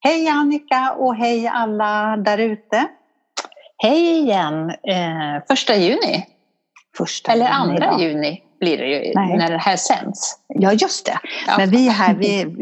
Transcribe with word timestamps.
Hej 0.00 0.28
Annika 0.28 0.92
och 0.98 1.16
hej 1.16 1.48
alla 1.48 2.16
där 2.16 2.38
ute. 2.38 2.86
Hej 3.82 4.18
igen! 4.18 4.70
Eh, 4.70 5.42
första 5.48 5.76
juni. 5.76 6.26
Första 6.96 7.32
Eller 7.32 7.44
juni 7.44 7.54
andra 7.56 7.76
idag. 7.86 8.00
juni 8.00 8.42
blir 8.60 8.78
det 8.78 8.86
ju 8.86 9.12
Nej. 9.14 9.36
när 9.36 9.50
det 9.50 9.58
här 9.58 9.76
sänds. 9.76 10.38
Ja, 10.48 10.72
just 10.72 11.06
det. 11.06 11.18
Ja. 11.46 11.54
Men 11.58 11.70
vi 11.70 11.88
är 11.88 11.92
här, 11.92 12.14
vi 12.14 12.40
är, 12.42 12.56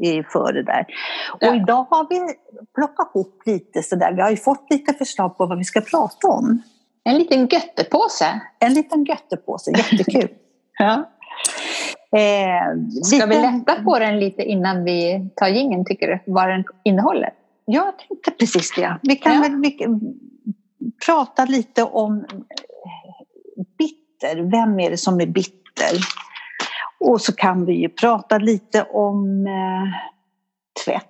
vi 0.00 0.18
är 0.18 0.22
före 0.22 0.62
där. 0.62 0.86
Och 1.32 1.38
Ja. 1.40 1.54
idag 1.54 1.86
har 1.90 2.06
vi 2.10 2.34
plockat 2.74 3.10
ihop 3.14 3.42
lite 3.46 3.82
sådär. 3.82 4.12
Vi 4.12 4.20
har 4.22 4.30
ju 4.30 4.36
fått 4.36 4.66
lite 4.70 4.92
förslag 4.94 5.38
på 5.38 5.46
vad 5.46 5.58
vi 5.58 5.64
ska 5.64 5.80
prata 5.80 6.28
om. 6.28 6.62
En 7.04 7.18
liten 7.18 7.46
göttepåse. 7.46 8.40
En 8.58 8.74
liten 8.74 9.04
göttepåse, 9.04 9.70
jättekul. 9.70 10.28
Ja. 10.78 11.08
Eh, 12.16 13.02
Ska 13.02 13.26
vi 13.26 13.34
lätta 13.34 13.82
på 13.82 13.98
den 13.98 14.20
lite 14.20 14.42
innan 14.42 14.84
vi 14.84 15.30
tar 15.36 15.48
gingen 15.48 15.84
tycker 15.84 16.06
du? 16.08 16.32
Vad 16.32 16.48
den 16.48 16.64
innehåller? 16.84 17.30
Jag 17.64 17.92
tänkte 17.98 18.30
precis 18.30 18.72
det. 18.76 18.98
Vi 19.02 19.16
kan 19.16 19.34
Ja. 19.34 19.40
väl 19.40 19.60
vi, 19.60 19.78
prata 21.06 21.44
lite 21.44 21.82
om 21.82 22.18
eh, 22.18 23.64
bitter. 23.78 24.36
Vem 24.50 24.80
är 24.80 24.90
det 24.90 24.96
som 24.96 25.20
är 25.20 25.26
bitter? 25.26 25.92
Och 27.00 27.20
så 27.20 27.32
kan 27.32 27.64
vi 27.66 27.72
ju 27.72 27.88
prata 27.88 28.38
lite 28.38 28.82
om 28.82 29.46
eh, 29.46 29.88
tvätt. 30.84 31.08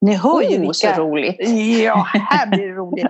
Ni 0.00 0.14
hör 0.14 0.42
ju 0.42 0.58
vilka... 0.58 0.72
så 0.72 1.02
roligt! 1.02 1.36
Ja, 1.84 2.06
här 2.14 2.46
blir 2.46 2.68
det 2.68 2.74
roligt. 2.74 3.06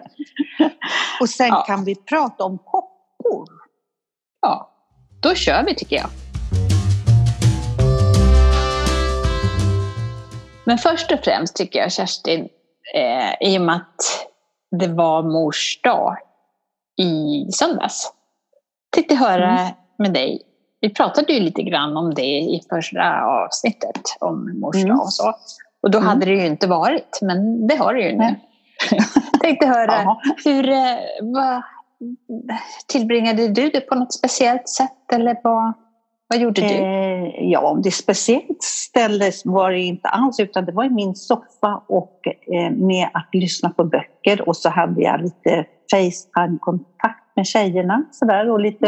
Och 1.21 1.29
sen 1.29 1.49
Ja. 1.49 1.65
kan 1.67 1.85
vi 1.85 1.95
prata 1.95 2.45
om 2.45 2.59
kockor. 2.59 3.47
Ja, 4.43 4.71
då 5.23 5.35
kör 5.35 5.65
vi 5.67 5.75
tycker 5.75 5.97
jag. 5.97 6.07
Men 10.65 10.79
först 10.79 11.13
och 11.13 11.19
främst 11.25 11.57
tycker 11.57 11.79
jag 11.79 11.93
Kerstin, 11.93 12.49
eh, 12.95 13.49
i 13.53 13.59
och 13.59 13.63
med 13.63 13.77
att 13.77 14.27
det 14.81 14.89
var 14.89 15.23
mors 15.23 15.81
dag 15.83 16.17
i 16.97 17.45
söndags, 17.53 18.13
tänkte 18.91 19.15
höra 19.15 19.59
Mm. 19.61 19.73
med 19.99 20.13
dig. 20.13 20.43
Vi 20.81 20.95
pratade 20.95 21.33
ju 21.33 21.41
lite 21.41 21.63
grann 21.63 21.97
om 21.97 22.15
det 22.15 22.39
i 22.39 22.63
första 22.71 23.23
avsnittet 23.23 24.01
om 24.21 24.61
mors 24.61 24.77
Mm. 24.77 24.89
dag 24.89 25.01
och 25.03 25.13
så. 25.13 25.35
Och 25.83 25.91
då 25.91 25.99
Mm. 25.99 26.09
hade 26.09 26.27
det 26.27 26.33
ju 26.33 26.47
inte 26.47 26.67
varit, 26.67 27.19
men 27.23 27.67
det 27.67 27.77
har 27.77 27.95
det 27.95 28.01
ju 28.03 28.17
nu. 28.17 28.35
Tänkte 29.43 29.67
höra, 29.67 30.17
hur, 30.45 30.69
eh, 30.69 30.97
vad, 31.23 31.63
tillbringade 32.87 33.49
du 33.49 33.71
det 33.71 33.81
på 33.81 33.95
något 33.95 34.13
speciellt 34.15 34.69
sätt 34.69 35.13
eller 35.13 35.37
vad, 35.45 35.73
vad 36.33 36.41
gjorde 36.41 36.61
du? 36.61 36.67
Eh, 36.67 37.51
ja, 37.51 37.61
om 37.61 37.83
det 37.83 37.91
speciellt 37.91 38.63
ställe 38.63 39.33
var 39.45 39.71
det 39.71 39.81
inte 39.81 40.09
alls 40.09 40.41
utan 40.41 40.65
det 40.65 40.73
var 40.73 40.85
i 40.85 40.91
min 40.91 41.15
soffa 41.15 41.83
och 41.89 42.21
eh, 42.27 42.71
med 42.71 43.09
att 43.15 43.29
lyssna 43.33 43.71
på 43.71 43.85
böcker 43.85 44.49
och 44.49 44.57
så 44.57 44.69
hade 44.69 45.03
jag 45.03 45.23
lite 45.23 45.67
Facetime-kontakt 45.91 47.37
med 47.37 47.47
tjejerna 47.47 48.05
sådär 48.11 48.51
och 48.51 48.61
lite 48.61 48.87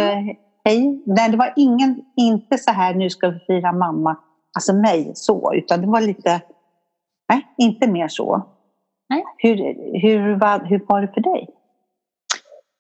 hej. 0.65 1.03
Nej, 1.07 1.31
det 1.31 1.37
var 1.37 1.53
ingen, 1.57 2.05
inte 2.17 2.59
så 2.59 2.71
här 2.71 2.95
nu 2.95 3.11
ska 3.11 3.29
vi 3.29 3.39
fira 3.39 3.73
mamma, 3.73 4.17
alltså 4.57 4.73
mig 4.73 5.13
så, 5.15 5.55
utan 5.55 5.81
det 5.81 5.87
var 5.87 6.01
lite, 6.01 6.41
nej, 7.29 7.47
inte 7.59 7.87
mer 7.87 8.09
så. 8.09 8.43
Nej. 9.09 9.25
Hur, 9.39 9.57
hur, 10.01 10.35
var, 10.35 10.65
hur 10.65 10.85
var 10.89 11.01
det 11.01 11.09
för 11.09 11.21
dig? 11.21 11.49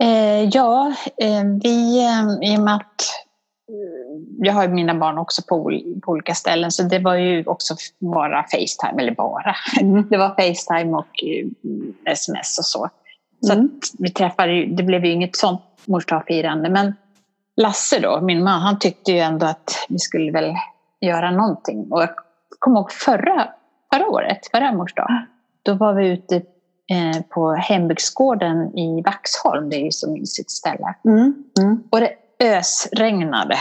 Eh, 0.02 0.48
ja, 0.48 0.92
eh, 1.16 1.44
vi, 1.62 2.04
eh, 2.04 2.52
i 2.52 2.56
och 2.56 2.60
med 2.60 2.74
att 2.74 3.23
jag 4.38 4.52
har 4.52 4.68
mina 4.68 4.94
barn 4.94 5.18
också 5.18 5.42
på, 5.48 5.54
ol- 5.56 6.00
på 6.02 6.12
olika 6.12 6.34
ställen 6.34 6.70
så 6.70 6.82
det 6.82 6.98
var 6.98 7.14
ju 7.14 7.44
också 7.46 7.76
bara 7.98 8.42
Facetime, 8.42 9.02
eller 9.02 9.14
bara. 9.14 9.54
Det 10.10 10.16
var 10.16 10.28
Facetime 10.28 10.96
och 10.96 11.24
eh, 11.24 11.46
sms 12.12 12.58
och 12.58 12.64
så. 12.64 12.88
Så 13.40 13.52
Mm. 13.52 13.80
vi 13.98 14.10
träffade 14.10 14.66
det 14.66 14.82
blev 14.82 15.04
ju 15.04 15.12
inget 15.12 15.36
sånt 15.36 15.60
mors 15.84 16.06
dag-firande. 16.06 16.70
Men 16.70 16.94
Lasse 17.56 18.00
då, 18.00 18.20
min 18.20 18.44
man, 18.44 18.60
han 18.60 18.78
tyckte 18.78 19.12
ju 19.12 19.18
ändå 19.18 19.46
att 19.46 19.86
vi 19.88 19.98
skulle 19.98 20.32
väl 20.32 20.54
göra 21.00 21.30
någonting. 21.30 21.86
Och 21.90 22.02
jag 22.02 22.08
kommer 22.58 22.80
ihåg 22.80 22.92
förra, 22.92 23.48
förra 23.94 24.06
året, 24.08 24.38
förra 24.52 24.72
mors 24.72 24.94
dag, 24.94 25.10
då 25.62 25.74
var 25.74 25.94
vi 25.94 26.08
ute 26.08 26.36
eh, 26.36 27.22
på 27.28 27.52
hembygdsgården 27.52 28.78
i 28.78 29.02
Vaxholm, 29.02 29.70
det 29.70 29.76
är 29.76 29.84
ju 29.84 29.90
så 29.90 30.10
mysigt 30.12 30.50
ställe. 30.50 30.94
Mm. 31.04 31.44
Mm. 31.60 31.82
Och 31.90 32.00
det 32.00 32.10
ösregnade. 32.48 33.58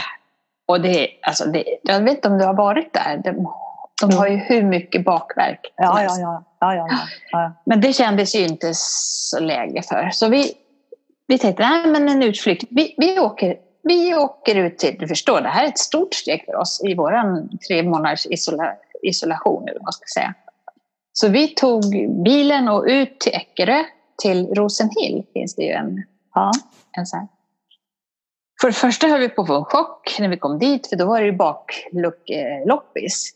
Och 0.65 0.81
det, 0.81 1.09
alltså 1.21 1.45
det, 1.45 1.63
jag 1.83 2.03
vet 2.03 2.15
inte 2.15 2.27
om 2.27 2.37
du 2.37 2.45
har 2.45 2.53
varit 2.53 2.93
där. 2.93 3.21
De, 3.23 3.53
de 4.01 4.17
har 4.17 4.27
ju 4.27 4.35
hur 4.35 4.63
mycket 4.63 5.05
bakverk 5.05 5.73
Ja, 5.75 6.01
ja, 6.03 6.17
ja, 6.19 6.43
ja, 6.59 6.75
ja, 6.75 6.99
ja. 7.31 7.51
Men 7.65 7.81
det 7.81 7.93
kändes 7.93 8.35
ju 8.35 8.39
inte 8.39 8.71
så 8.73 9.39
läge 9.39 9.81
för. 9.81 10.09
Så 10.09 10.29
vi, 10.29 10.53
vi 11.27 11.37
tänkte, 11.37 11.69
nej 11.69 11.87
men 11.87 12.09
en 12.09 12.23
utflykt. 12.23 12.63
Vi, 12.69 12.95
vi, 12.97 13.19
åker, 13.19 13.55
vi 13.83 14.15
åker 14.15 14.55
ut 14.55 14.77
till, 14.77 14.97
du 14.99 15.07
förstår, 15.07 15.41
det 15.41 15.49
här 15.49 15.63
är 15.63 15.67
ett 15.67 15.79
stort 15.79 16.13
steg 16.13 16.45
för 16.45 16.55
oss 16.55 16.81
i 16.85 16.95
vår 16.95 17.47
tre 17.67 17.83
månaders 17.83 18.25
isola, 18.25 18.73
isolation. 19.03 19.69
Vad 19.73 19.83
man 19.83 19.93
ska 19.93 20.05
säga. 20.19 20.33
Så 21.13 21.27
vi 21.27 21.47
tog 21.47 21.83
bilen 22.23 22.69
och 22.69 22.83
ut 22.87 23.19
till 23.19 23.33
Eckerö, 23.33 23.83
till 24.21 24.47
Rosenhill 24.47 25.23
finns 25.33 25.55
det 25.55 25.63
ju 25.63 25.71
en 25.71 26.03
ja. 26.33 26.51
en 26.91 27.05
så 27.05 27.17
här. 27.17 27.27
För 28.63 28.67
det 28.67 28.73
första 28.73 29.07
höll 29.07 29.19
vi 29.19 29.29
på 29.29 29.41
att 29.41 29.47
få 29.47 29.57
en 29.57 29.65
chock 29.65 30.19
när 30.19 30.29
vi 30.29 30.37
kom 30.37 30.59
dit, 30.59 30.87
för 30.87 30.95
då 30.95 31.05
var 31.05 31.19
det 31.19 31.25
ju 31.25 31.31
bakloppis. 31.31 33.31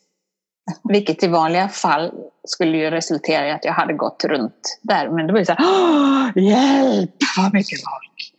Vilket 0.84 1.24
i 1.24 1.28
vanliga 1.28 1.68
fall 1.68 2.12
skulle 2.44 2.78
ju 2.78 2.90
resultera 2.90 3.48
i 3.48 3.52
att 3.52 3.66
jag 3.66 3.74
hade 3.74 3.94
gått 3.94 4.26
runt 4.26 4.80
där. 4.82 5.10
Men 5.10 5.28
det 5.28 5.34
var 5.34 5.40
ju 5.40 5.46
så 5.46 5.54
här, 5.54 5.66
"Åh, 5.66 6.44
hjälp 6.44 7.16
vad 7.38 7.54
mycket 7.54 7.80
folk! 7.84 8.34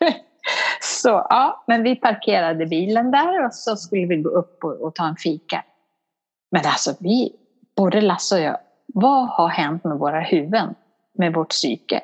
så 0.80 1.08
ja, 1.08 1.64
men 1.66 1.82
vi 1.82 1.96
parkerade 1.96 2.66
bilen 2.66 3.10
där 3.10 3.46
och 3.46 3.54
så 3.54 3.76
skulle 3.76 4.06
vi 4.06 4.16
gå 4.16 4.30
upp 4.30 4.64
och, 4.64 4.80
och 4.80 4.94
ta 4.94 5.06
en 5.06 5.16
fika. 5.16 5.64
Men 6.50 6.66
alltså 6.66 6.94
vi, 7.00 7.32
både 7.76 8.00
Lasse 8.00 8.34
och 8.34 8.40
jag, 8.40 8.58
vad 8.86 9.28
har 9.28 9.48
hänt 9.48 9.84
med 9.84 9.98
våra 9.98 10.20
huvuden? 10.20 10.74
Med 11.18 11.34
vårt 11.34 11.50
psyke? 11.50 12.02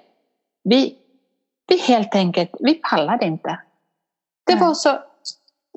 Vi, 0.64 0.98
vi 1.66 1.78
helt 1.78 2.14
enkelt, 2.14 2.50
vi 2.60 2.74
pallade 2.74 3.26
inte. 3.26 3.60
Det 4.46 4.54
var 4.54 4.74
så... 4.74 4.98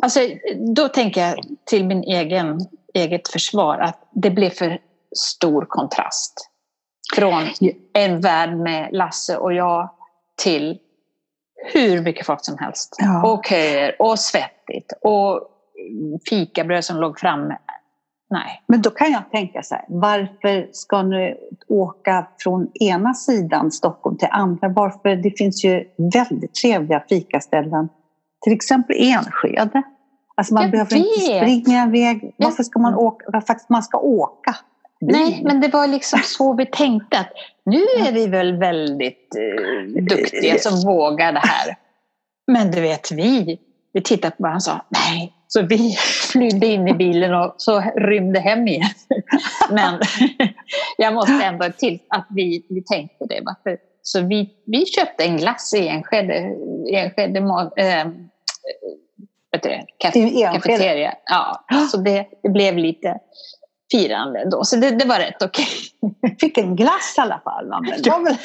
Alltså, 0.01 0.19
då 0.75 0.88
tänker 0.88 1.22
jag 1.22 1.35
till 1.66 1.85
min 1.85 2.03
egen 2.03 2.59
eget 2.94 3.28
försvar 3.28 3.78
att 3.78 4.09
det 4.12 4.29
blev 4.29 4.50
för 4.50 4.79
stor 5.18 5.66
kontrast. 5.66 6.50
Från 7.16 7.44
en 7.94 8.22
värld 8.22 8.57
med 8.57 8.90
Lasse 8.91 9.38
och 9.38 9.53
jag 9.53 9.90
till 10.35 10.79
hur 11.74 12.01
mycket 12.01 12.25
folk 12.25 12.45
som 12.45 12.57
helst. 12.57 12.95
Ja. 12.97 13.34
Och 13.34 13.45
köer 13.45 14.01
och 14.01 14.19
svettigt 14.19 14.94
och 15.01 15.50
fikabröd 16.29 16.85
som 16.85 16.97
låg 16.97 17.19
framme. 17.19 17.57
Nej. 18.30 18.63
Men 18.68 18.81
då 18.81 18.90
kan 18.90 19.12
jag 19.12 19.31
tänka 19.31 19.63
så 19.63 19.75
här, 19.75 19.86
varför 19.88 20.69
ska 20.72 21.03
ni 21.03 21.36
åka 21.68 22.28
från 22.40 22.72
ena 22.74 23.13
sidan 23.13 23.72
Stockholm 23.72 24.18
till 24.18 24.28
andra? 24.31 24.68
Varför? 24.69 25.16
Det 25.16 25.38
finns 25.38 25.66
ju 25.66 25.84
väldigt 26.13 26.53
trevliga 26.53 27.03
fikaställen, 27.09 27.90
till 28.44 28.53
exempel 28.53 28.96
Enskede. 29.00 29.84
Alltså 30.38 30.53
man 30.53 30.63
Jag 30.63 30.72
behöver 30.72 30.96
inte 30.96 31.31
vet. 31.31 31.41
springa 31.41 31.86
iväg. 31.88 32.36
Varför 32.38 32.63
ska 32.63 32.80
man 32.80 32.96
åka? 32.96 33.25
Varför 33.28 33.53
att 33.53 33.69
man 33.69 33.84
ska 33.84 33.97
åka? 33.97 34.56
Nej, 35.02 35.42
men 35.46 35.62
det 35.62 35.68
var 35.68 35.88
liksom 35.88 36.19
så 36.24 36.53
vi 36.53 36.66
tänkte 36.66 37.19
att 37.19 37.30
nu 37.66 37.81
är 38.07 38.12
vi 38.12 38.28
väl 38.28 38.57
väldigt 38.57 39.36
eh, 39.36 40.03
duktiga 40.03 40.57
som 40.59 40.81
vågar 40.94 41.34
det 41.34 41.42
här. 41.44 41.75
Men 42.47 42.72
du 42.72 42.81
vet, 42.81 43.12
vi, 43.12 43.59
vi 43.95 44.01
tittade 44.01 44.35
på 44.35 44.44
varandra 44.44 44.56
och 44.56 44.63
sa 44.63 44.85
nej. 44.89 45.33
Så 45.47 45.61
vi 45.61 45.95
flydde 46.31 46.67
in 46.67 46.88
i 46.88 46.94
bilen 46.94 47.33
och 47.33 47.56
så 47.57 47.83
rymde 47.95 48.39
hem 48.39 48.67
igen. 48.67 48.89
Men 49.72 50.00
jag 50.97 51.13
måste 51.13 51.44
ändå 51.44 51.65
till 51.77 52.00
att 52.09 52.27
vi, 52.30 52.65
vi 52.69 52.83
tänkte 52.83 53.25
det. 53.25 53.42
Varför? 53.45 53.77
Så 54.01 54.21
vi, 54.21 54.50
vi 54.65 54.86
köpte 54.86 55.24
en 55.24 55.38
glass 55.38 55.74
i 55.74 55.88
Enskede, 55.88 56.33
Enskede 56.94 57.39
Enskede? 57.39 57.71
kafeteria. 60.00 60.51
Ja, 61.25 61.65
så 61.91 61.98
det, 61.98 62.27
det 62.44 62.50
blev 62.50 62.77
lite 62.77 63.18
firande 63.91 64.50
då. 64.50 64.63
Så 64.63 64.75
det, 64.75 64.91
det 64.91 65.06
var 65.06 65.19
rätt 65.19 65.44
okej. 65.44 65.68
Fick 66.39 66.57
en 66.57 66.75
glass 66.75 67.15
i 67.18 67.21
alla 67.21 67.39
fall. 67.39 67.68
Men 67.68 68.01
det. 68.24 68.38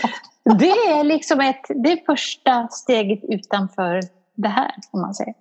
Det 0.59 0.71
är 0.71 1.05
liksom 1.05 1.41
ett, 1.41 1.65
det 1.69 2.07
första 2.07 2.69
steget 2.69 3.21
utanför 3.29 4.01
det 4.43 4.49
här, 4.49 4.71
om 4.91 5.01
man 5.01 5.15
säger. 5.15 5.35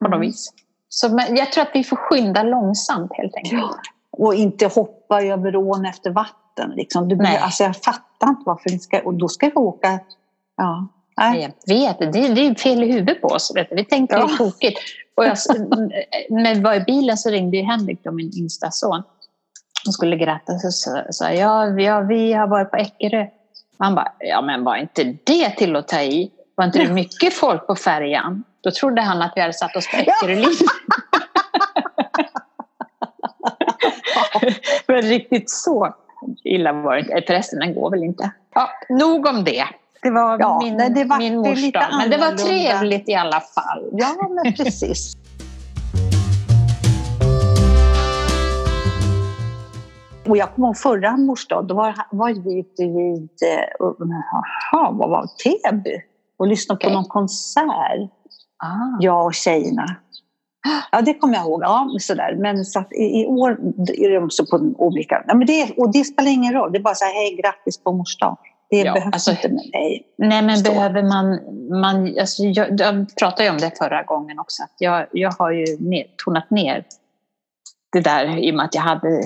På 0.00 0.04
något 0.08 0.14
Mm. 0.16 0.20
vis. 0.20 0.52
Så 0.88 1.08
men 1.08 1.36
jag 1.36 1.52
tror 1.52 1.62
att 1.62 1.70
vi 1.74 1.84
får 1.84 1.96
skynda 1.96 2.42
långsamt 2.42 3.10
helt 3.14 3.34
enkelt. 3.36 3.62
Ja. 3.62 3.74
Och 4.18 4.34
inte 4.34 4.66
hoppa 4.66 5.22
över 5.22 5.56
ån 5.56 5.86
efter 5.86 6.10
vatten. 6.10 6.70
Liksom. 6.76 7.08
Du, 7.08 7.16
Nej. 7.16 7.36
alltså, 7.38 7.64
jag 7.64 7.76
fattar 7.76 8.28
inte 8.28 8.42
varför 8.46 8.70
ni 8.70 8.78
ska... 8.78 9.00
Och 9.00 9.14
då 9.14 9.28
ska 9.28 9.46
vi 9.46 9.54
åka... 9.54 9.98
Ja. 10.56 10.88
Nej. 11.16 11.54
Jag 11.66 11.74
vet, 11.74 11.98
det 11.98 12.28
det 12.34 12.46
är 12.46 12.54
fel 12.54 12.84
i 12.84 12.92
huvudet 12.92 13.20
på 13.20 13.28
oss. 13.28 13.52
Vet 13.54 13.70
du. 13.70 13.76
Vi 13.76 13.84
tänkte 13.84 14.16
Ja. 14.16 14.28
tokigt. 14.38 14.78
Och 15.16 15.24
jag, 15.24 15.36
när 16.30 16.54
vi 16.54 16.60
var 16.60 16.74
i 16.74 16.80
bilen 16.80 17.16
så 17.16 17.30
ringde 17.30 17.56
Henrik, 17.58 18.04
då, 18.04 18.12
min 18.12 18.30
yngsta 18.38 18.70
son. 18.70 19.02
De 19.84 19.92
skulle 19.92 20.16
gratta 20.16 20.58
så 20.58 20.70
sa 21.10 21.30
jag, 21.32 21.80
ja, 21.80 22.00
vi 22.08 22.32
har 22.32 22.46
varit 22.46 22.70
på 22.70 22.76
Eckerö. 22.76 23.26
Man 23.78 23.94
bara, 23.94 24.12
ja 24.18 24.42
men 24.42 24.64
var 24.64 24.76
inte 24.76 25.04
det 25.24 25.50
till 25.50 25.76
att 25.76 25.88
ta 25.88 26.00
i? 26.00 26.30
Var 26.56 26.64
inte 26.64 26.78
det 26.78 26.92
mycket 26.92 27.34
folk 27.34 27.66
på 27.66 27.76
färjan? 27.76 28.44
Då 28.60 28.70
trodde 28.70 29.02
han 29.02 29.22
att 29.22 29.32
vi 29.36 29.40
hade 29.40 29.52
satt 29.52 29.76
oss 29.76 29.90
på 29.90 29.96
Eckerölinjen. 29.96 30.68
Men 34.86 35.02
riktigt 35.02 35.50
så 35.50 35.94
illa 36.44 36.72
var 36.72 36.94
det 36.94 37.00
inte. 37.00 37.22
Förresten, 37.26 37.58
den 37.58 37.74
går 37.74 37.90
väl 37.90 38.02
inte. 38.02 38.30
Ja, 38.54 38.70
nog 38.88 39.26
om 39.26 39.44
det. 39.44 39.64
Det 40.02 40.10
var 40.10 40.38
ja, 40.40 40.60
min, 40.62 40.94
det 40.94 41.04
var 41.04 41.18
min 41.18 41.36
mors 41.36 41.72
dag. 41.72 41.86
Men 41.98 42.10
det 42.10 42.16
var 42.16 42.32
trevligt 42.32 43.08
i 43.08 43.14
alla 43.14 43.40
fall. 43.40 43.88
Ja, 43.92 44.16
men 44.30 44.52
precis. 44.56 45.16
Och 50.28 50.36
jag 50.36 50.54
kommer 50.54 50.68
ihåg 50.68 50.76
förra 50.76 51.16
mors 51.16 51.46
dag, 51.46 51.66
då 51.66 51.74
var, 51.74 51.94
var 52.10 52.32
vi 52.32 52.58
ute 52.58 52.82
vid, 52.82 53.28
aha, 54.72 54.90
vad 54.90 55.10
var 55.10 55.26
Täby 55.44 56.02
och 56.38 56.46
lyssnade 56.46 56.76
okay. 56.76 56.90
på 56.90 56.94
någon 56.94 57.04
konsert. 57.04 58.10
Ah. 58.58 58.96
Jag 59.00 59.26
och 59.26 59.34
tjejerna. 59.34 59.96
Ja, 60.92 61.02
det 61.02 61.14
kommer 61.14 61.34
jag 61.34 61.44
ihåg. 61.46 61.62
Ja, 61.62 61.88
sådär. 62.00 62.36
Men 62.38 62.64
så 62.64 62.84
i, 62.90 63.20
i, 63.22 63.26
år 63.26 63.50
är 63.88 64.14
de 64.14 64.24
också 64.24 64.46
på 64.46 64.56
olika... 64.78 65.24
Ja, 65.26 65.34
men 65.34 65.46
det, 65.46 65.74
och 65.76 65.92
det 65.92 66.04
spelar 66.04 66.30
ingen 66.30 66.52
roll. 66.52 66.72
Det 66.72 66.78
är 66.78 66.82
bara 66.82 66.94
så 66.94 67.04
här, 67.04 67.14
hej, 67.14 67.40
grattis 67.42 67.78
på 67.78 67.92
mors 67.92 68.18
dag. 68.18 68.38
Det 68.70 68.78
ja, 68.78 68.92
behövs 68.92 69.14
alltså, 69.14 69.30
inte 69.30 69.48
med 69.48 69.70
mig. 69.72 70.06
Nej, 70.18 70.42
men 70.42 70.56
Stå. 70.56 70.70
behöver 70.70 71.02
man... 71.02 71.38
man 71.80 72.18
alltså, 72.20 72.42
jag, 72.42 72.80
jag 72.80 73.16
pratade 73.18 73.44
ju 73.44 73.50
om 73.50 73.58
det 73.58 73.78
förra 73.78 74.02
gången 74.02 74.38
också. 74.38 74.62
Att 74.62 74.76
jag, 74.78 75.06
jag 75.12 75.30
har 75.30 75.50
ju 75.50 75.64
ner, 75.80 76.06
tonat 76.24 76.50
ner 76.50 76.84
det 77.92 78.00
där 78.00 78.38
i 78.38 78.50
och 78.50 78.54
med 78.54 78.64
att 78.64 78.74
jag 78.74 78.82
hade 78.82 79.22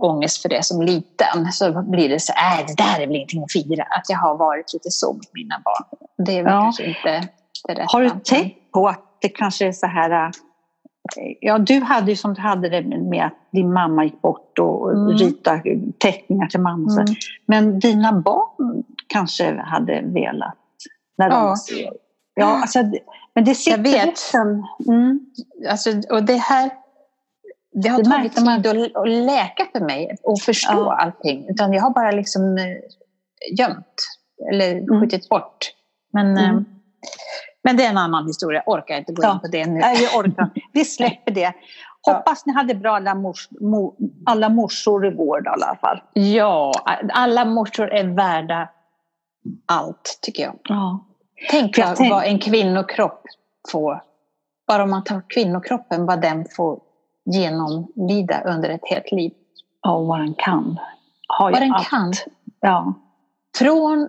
ångest 0.00 0.42
för 0.42 0.48
det 0.48 0.64
som 0.64 0.82
liten. 0.82 1.52
Så 1.52 1.82
blir 1.82 2.08
det 2.08 2.20
så 2.20 2.32
här, 2.36 2.60
äh, 2.60 2.66
det 2.66 2.74
där 2.76 3.00
är 3.00 3.06
väl 3.06 3.16
ingenting 3.16 3.42
att 3.42 3.52
fira. 3.52 3.82
Att 3.82 4.04
jag 4.08 4.18
har 4.18 4.36
varit 4.36 4.72
lite 4.72 4.90
så 4.90 5.12
mot 5.12 5.34
mina 5.34 5.62
barn. 5.64 6.08
Det 6.26 6.38
är 6.38 6.42
väl 6.42 6.52
ja. 6.52 6.60
kanske 6.60 6.84
inte 6.84 7.28
det 7.68 7.74
rätta. 7.74 7.84
Har 7.86 8.02
du 8.02 8.10
tänkt 8.10 8.72
på 8.72 8.88
att 8.88 9.04
det 9.20 9.28
kanske 9.28 9.66
är 9.66 9.72
så 9.72 9.86
här 9.86 10.10
äh, 10.10 10.30
Ja, 11.40 11.58
du 11.58 11.80
hade 11.80 12.10
ju 12.10 12.16
som 12.16 12.34
du 12.34 12.40
hade 12.40 12.68
det 12.68 12.82
med 12.82 13.26
att 13.26 13.50
din 13.52 13.72
mamma 13.72 14.04
gick 14.04 14.22
bort 14.22 14.58
och 14.58 14.92
mm. 14.92 15.08
ritade 15.08 15.62
teckningar 15.98 16.46
till 16.46 16.60
mamma. 16.60 16.92
Mm. 16.92 17.14
Men 17.46 17.78
dina 17.80 18.12
barn 18.12 18.84
kanske 19.06 19.60
hade 19.60 20.02
velat 20.04 20.54
när 21.18 21.30
de 21.30 21.36
ja. 21.36 21.56
ser. 21.56 21.90
Ja, 22.34 22.46
alltså, 22.46 22.78
men 23.34 23.44
det 23.44 23.54
sitter 23.54 23.76
Jag 23.76 23.82
vet. 23.82 24.06
Liksom, 24.06 24.66
mm. 24.88 25.20
alltså, 25.70 25.90
och 26.10 26.22
det 26.22 26.36
här 26.36 26.70
det 27.72 27.88
har 27.88 27.98
det 27.98 28.10
tagit 28.10 28.34
tid 28.36 28.44
man... 28.44 28.60
att, 28.60 28.96
att 28.96 29.08
läka 29.08 29.66
för 29.72 29.80
mig 29.80 30.16
och 30.22 30.40
förstå 30.40 30.72
ja. 30.72 30.96
allting. 30.96 31.48
Utan 31.48 31.72
jag 31.72 31.82
har 31.82 31.90
bara 31.90 32.10
liksom 32.10 32.58
eh, 32.58 33.58
gömt 33.58 33.94
eller 34.52 34.72
mm. 34.72 35.00
skjutit 35.00 35.28
bort. 35.28 35.72
Men 36.12 36.38
mm. 36.38 36.64
Men 37.62 37.76
det 37.76 37.84
är 37.84 37.90
en 37.90 37.98
annan 37.98 38.26
historia, 38.26 38.62
jag 38.66 38.74
orkar 38.74 38.98
inte 38.98 39.12
gå 39.12 39.22
ja. 39.22 39.32
in 39.32 39.40
på 39.40 39.46
det 39.46 39.66
nu. 39.66 39.80
Nej, 39.80 39.96
vi, 39.96 40.18
orkar. 40.18 40.50
vi 40.72 40.84
släpper 40.84 41.32
det. 41.32 41.52
Hoppas 42.06 42.46
ni 42.46 42.52
hade 42.52 42.74
bra 42.74 42.96
alla, 42.96 43.14
mors, 43.14 43.48
mo, 43.60 43.96
alla 44.26 44.48
morsor 44.48 45.06
i 45.06 45.10
vård 45.10 45.46
i 45.46 45.48
alla 45.48 45.76
fall. 45.80 46.02
Ja, 46.12 46.72
alla 47.12 47.44
morsor 47.44 47.92
är 47.92 48.04
värda 48.04 48.68
allt 49.66 50.18
tycker 50.22 50.42
jag. 50.42 50.58
Ja. 50.64 51.06
Tänk 51.50 51.78
jag 51.78 51.96
tänk... 51.96 52.10
vad 52.10 52.24
en 52.24 52.38
kvinnokropp 52.38 53.22
får, 53.72 54.02
bara 54.66 54.82
om 54.82 54.90
man 54.90 55.04
tar 55.04 55.22
kvinnokroppen, 55.28 56.06
vad 56.06 56.22
den 56.22 56.46
får 56.56 56.80
genomlida 57.24 58.42
under 58.44 58.68
ett 58.68 58.88
helt 58.90 59.12
liv. 59.12 59.32
Ja, 59.82 59.98
vad 59.98 60.20
den 60.20 60.34
kan. 60.34 60.78
Har 61.28 61.52
vad 61.52 61.62
den 61.62 61.72
allt. 61.72 61.88
kan. 61.88 62.12
Ja. 62.60 62.94
Från 63.58 64.08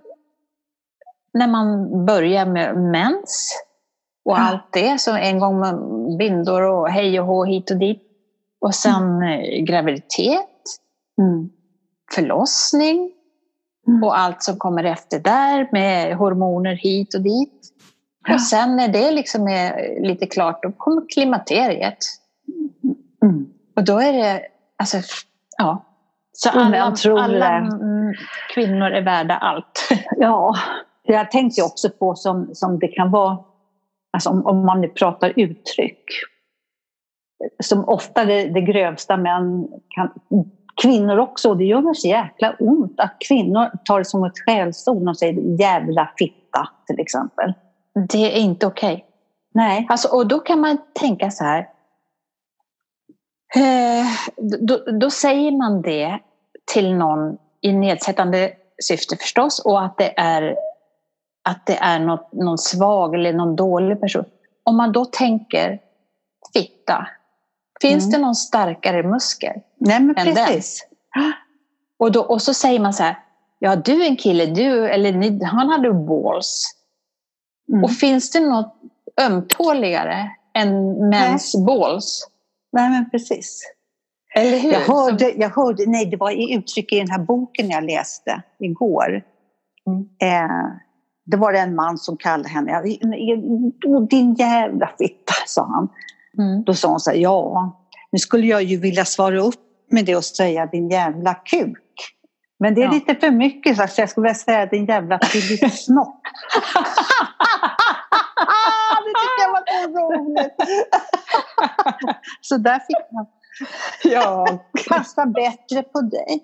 när 1.34 1.48
man 1.48 2.06
börjar 2.06 2.46
med 2.46 2.78
mens 2.78 3.54
och 4.26 4.32
ja. 4.32 4.38
allt 4.38 4.74
det, 4.74 5.02
så 5.02 5.16
en 5.16 5.40
gång 5.40 5.60
med 5.60 5.76
bindor 6.18 6.62
och 6.62 6.90
hej 6.90 7.20
och 7.20 7.28
hå 7.28 7.46
hit 7.46 7.72
och 7.72 7.78
dit. 7.78 8.02
Och 8.62 8.76
sen 8.76 9.04
mm. 9.04 9.66
graviditet, 9.66 10.50
mm. 11.18 11.50
förlossning 12.16 13.12
mm. 13.88 14.04
och 14.04 14.20
allt 14.20 14.44
som 14.44 14.58
kommer 14.58 14.84
efter 14.84 15.20
där 15.20 15.70
med 15.72 16.16
hormoner 16.16 16.76
hit 16.76 17.16
och 17.16 17.22
dit. 17.22 17.74
Ja. 18.28 18.34
Och 18.34 18.42
sen 18.42 18.76
när 18.76 18.88
det 18.88 19.12
liksom 19.12 19.48
är 19.48 20.00
lite 20.08 20.26
klart, 20.26 20.64
då 20.64 20.72
kommer 20.72 21.02
klimakteriet. 21.10 21.98
Mm. 23.24 23.46
Och 23.76 23.86
då 23.86 24.00
är 24.00 24.14
det, 24.14 24.42
alltså, 24.78 24.98
ja. 25.58 25.86
Så 26.34 26.50
alla, 26.50 26.94
alla 27.20 27.70
kvinnor 28.54 28.92
är 28.92 29.02
värda 29.02 29.38
allt. 29.38 29.90
Ja, 30.18 30.56
jag 31.04 31.32
tänkte 31.32 31.64
också 31.64 31.90
på 31.90 32.16
som, 32.16 32.50
som 32.54 32.80
det 32.80 32.88
kan 32.88 33.12
vara, 33.12 33.38
alltså 34.14 34.30
om, 34.30 34.46
om 34.46 34.66
man 34.66 34.82
nu 34.82 34.88
pratar 34.88 35.34
uttryck, 35.36 36.04
som 37.64 37.90
ofta 37.90 38.26
det, 38.26 38.48
det 38.48 38.62
grövsta 38.62 39.18
män 39.18 39.68
kan, 39.90 40.12
kvinnor 40.82 41.18
också, 41.18 41.50
och 41.50 41.58
det 41.58 41.66
gör 41.66 41.82
mig 41.82 41.96
så 41.96 42.08
jäkla 42.08 42.56
ont 42.60 43.00
att 43.00 43.16
kvinnor 43.28 43.72
tar 43.86 44.00
det 44.00 44.06
som 44.06 44.24
ett 44.24 44.40
skällsord 44.46 45.10
och 45.10 45.18
säger 45.18 45.60
jävla 45.60 46.12
fitta 46.18 46.70
till 46.88 47.00
exempel. 47.00 47.54
Det 48.10 48.38
är 48.38 48.40
inte 48.40 48.68
okej. 48.68 48.94
Okay. 48.94 49.06
Nej. 49.54 49.88
Alltså, 49.90 50.16
och 50.16 50.28
då 50.28 50.40
kan 50.40 50.60
man 50.60 50.78
tänka 50.94 51.32
så 51.32 51.44
här. 51.44 51.68
Eh, 53.56 54.06
då, 54.60 54.78
då, 54.78 55.10
säger 55.10 55.52
man 55.52 55.82
det 55.82 56.20
till 56.74 56.96
någon 56.96 57.38
i 57.62 57.74
nedsättande 57.74 58.54
syfte 58.84 59.18
förstås 59.18 59.60
och 59.60 59.86
att 59.86 59.98
det 59.98 60.20
är 60.20 60.56
att 61.44 61.66
det 61.66 61.78
är 61.78 62.00
något, 62.00 62.34
någon 62.34 62.58
svag 62.58 63.16
eller 63.16 63.34
någon 63.34 63.56
dålig 63.56 64.02
person. 64.02 64.26
Om 64.64 64.78
man 64.78 64.92
då 64.92 65.06
tänker 65.06 65.80
fitta, 66.54 67.08
finns 67.82 68.04
mm. 68.04 68.12
det 68.12 68.18
någon 68.18 68.36
starkare 68.36 69.04
muskel 69.04 69.54
Nej, 69.78 70.00
men 70.00 70.18
än 70.18 70.36
precis. 70.36 70.88
den? 71.16 71.34
Och, 72.00 72.12
då, 72.12 72.22
och 72.22 72.42
så 72.42 72.54
säger 72.54 72.80
man 72.80 72.94
så 72.94 73.04
här, 73.04 73.20
ja 73.60 73.76
du 73.76 74.04
är 74.04 74.08
en 74.08 74.16
kille, 74.16 74.46
du, 74.46 74.90
eller 74.90 75.12
ni, 75.12 75.44
han 75.44 75.70
hade 75.70 75.94
balls. 75.94 76.76
Mm. 77.70 77.84
Och 77.84 77.92
finns 77.92 78.32
det 78.32 78.40
något 78.40 78.76
ömtåligare 79.22 80.32
än 80.54 80.94
mäns 81.10 81.54
nej. 81.56 81.66
balls? 81.66 82.28
Nej 82.72 82.90
men 82.90 83.10
precis. 83.10 83.62
Eller 84.36 84.60
hur? 84.60 84.72
Jag 84.72 84.80
hörde, 84.80 85.32
jag 85.38 85.50
hörde, 85.50 85.84
nej 85.88 86.06
det 86.06 86.18
var 86.18 86.32
i 86.32 86.54
uttryck 86.54 86.94
i 86.94 87.00
den 87.00 87.10
här 87.10 87.20
boken 87.20 87.70
jag 87.70 87.84
läste 87.84 88.42
igår. 88.60 89.24
Mm. 89.88 90.02
Eh, 90.22 90.68
det 91.26 91.38
var 91.38 91.54
det 91.54 91.60
en 91.60 91.76
man 91.76 91.98
som 91.98 92.18
kallade 92.18 92.50
henne, 92.50 92.82
din 94.10 94.34
jävla 94.34 94.90
fitta, 94.98 95.34
sa 95.48 95.66
han. 95.66 95.90
Mm. 96.38 96.64
Då 96.64 96.74
sa 96.74 96.88
hon 96.90 97.00
så 97.00 97.12
här, 97.12 97.18
ja, 97.18 97.72
nu 98.12 98.20
skulle 98.20 98.48
jag 98.48 98.64
ju 98.64 98.78
vilja 98.78 99.06
svara 99.06 99.42
upp 99.42 99.56
med 99.92 100.06
det 100.06 100.16
och 100.16 100.26
säga 100.26 100.66
din 100.66 100.90
jävla 100.90 101.34
kuk. 101.34 101.78
Men 102.60 102.76
det 102.76 102.82
är 102.82 102.86
ja. 102.86 102.92
lite 102.92 103.16
för 103.16 103.32
mycket 103.32 103.78
så 103.78 104.02
jag 104.02 104.10
skulle 104.10 104.24
vilja 104.24 104.36
säga 104.36 104.66
din 104.66 104.86
jävla 104.86 105.20
snopp. 105.72 106.22
det 109.04 109.14
tycker 109.22 109.42
jag 109.42 109.52
var 109.52 109.64
så 109.68 109.81
roligt. 109.92 110.56
så 112.42 112.58
där 112.58 112.80
fick 112.80 113.12
man. 113.14 113.26
Ja, 114.04 114.48
passa 114.90 115.26
bättre 115.26 115.84
på 115.84 116.02
dig. 116.02 116.44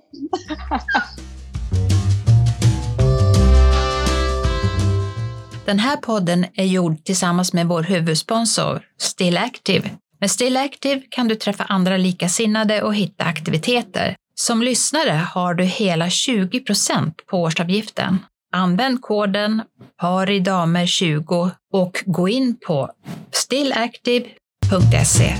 Den 5.65 5.79
här 5.79 5.97
podden 5.97 6.45
är 6.55 6.65
gjord 6.65 7.03
tillsammans 7.03 7.53
med 7.53 7.67
vår 7.67 7.83
huvudsponsor 7.83 8.81
Still 8.97 9.37
Active. 9.37 9.89
Med 10.19 10.31
Still 10.31 10.57
Active 10.57 11.01
kan 11.09 11.27
du 11.27 11.35
träffa 11.35 11.63
andra 11.63 11.97
likasinnade 11.97 12.81
och 12.81 12.95
hitta 12.95 13.23
aktiviteter. 13.23 14.15
Som 14.35 14.61
lyssnare 14.61 15.11
har 15.33 15.53
du 15.53 15.63
hela 15.63 16.05
20% 16.05 17.11
på 17.27 17.41
årsavgiften. 17.41 18.19
Använd 18.51 19.01
koden 19.01 19.61
paridamer20 20.01 21.51
och 21.73 22.03
gå 22.05 22.29
in 22.29 22.57
på 22.67 22.89
stillactive.se. 23.31 25.35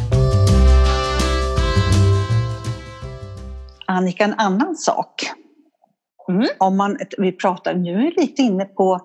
Annika, 3.88 4.24
en 4.24 4.34
annan 4.34 4.76
sak. 4.76 5.32
Mm. 6.30 6.48
Om 6.58 6.78
man, 6.78 6.98
vi 7.18 7.32
pratar 7.32 7.74
nu 7.74 8.12
lite 8.18 8.42
inne 8.42 8.66
på 8.66 9.02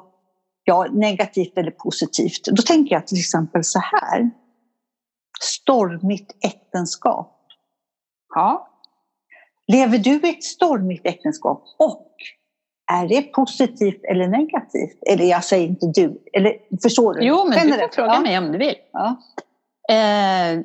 ja, 0.65 0.87
negativt 0.93 1.59
eller 1.59 1.71
positivt. 1.71 2.45
Då 2.45 2.63
tänker 2.63 2.95
jag 2.95 3.07
till 3.07 3.19
exempel 3.19 3.65
så 3.65 3.79
här. 3.79 4.31
Stormigt 5.41 6.37
äktenskap. 6.45 7.47
Ja. 8.35 8.69
Lever 9.67 9.99
du 9.99 10.11
i 10.11 10.31
ett 10.31 10.45
stormigt 10.45 11.07
äktenskap 11.07 11.65
och 11.79 12.12
är 12.91 13.09
det 13.09 13.23
positivt 13.23 14.05
eller 14.05 14.29
negativt? 14.29 14.99
Eller 15.07 15.25
jag 15.25 15.45
säger 15.45 15.67
inte 15.69 15.87
du, 15.87 16.23
eller 16.33 16.57
förstår 16.83 17.15
du? 17.15 17.25
Jo, 17.25 17.45
men 17.45 17.59
Känner 17.59 17.73
du 17.73 17.83
får 17.83 17.89
fråga 17.89 18.13
ja. 18.13 18.21
mig 18.21 18.39
om 18.39 18.53
du 18.53 18.59
vill. 18.59 18.75
Ja. 18.93 19.17
Eh, 19.95 20.61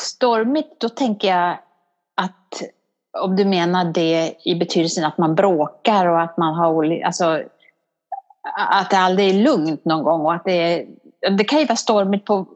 stormigt, 0.00 0.80
då 0.80 0.88
tänker 0.88 1.28
jag 1.28 1.58
att 2.16 2.62
om 3.20 3.36
du 3.36 3.44
menar 3.44 3.84
det 3.84 4.34
i 4.44 4.54
betydelsen 4.54 5.04
att 5.04 5.18
man 5.18 5.34
bråkar 5.34 6.06
och 6.06 6.20
att 6.20 6.36
man 6.36 6.54
har 6.54 7.02
alltså, 7.04 7.42
att 8.70 8.90
det 8.90 8.98
aldrig 8.98 9.28
är 9.28 9.42
lugnt 9.42 9.84
någon 9.84 10.04
gång 10.04 10.20
och 10.20 10.34
att 10.34 10.44
det 10.44 10.52
är, 10.52 10.86
det 11.36 11.44
kan 11.44 11.58
ju 11.58 11.66
vara 11.66 11.76
stormigt 11.76 12.24
på, 12.24 12.46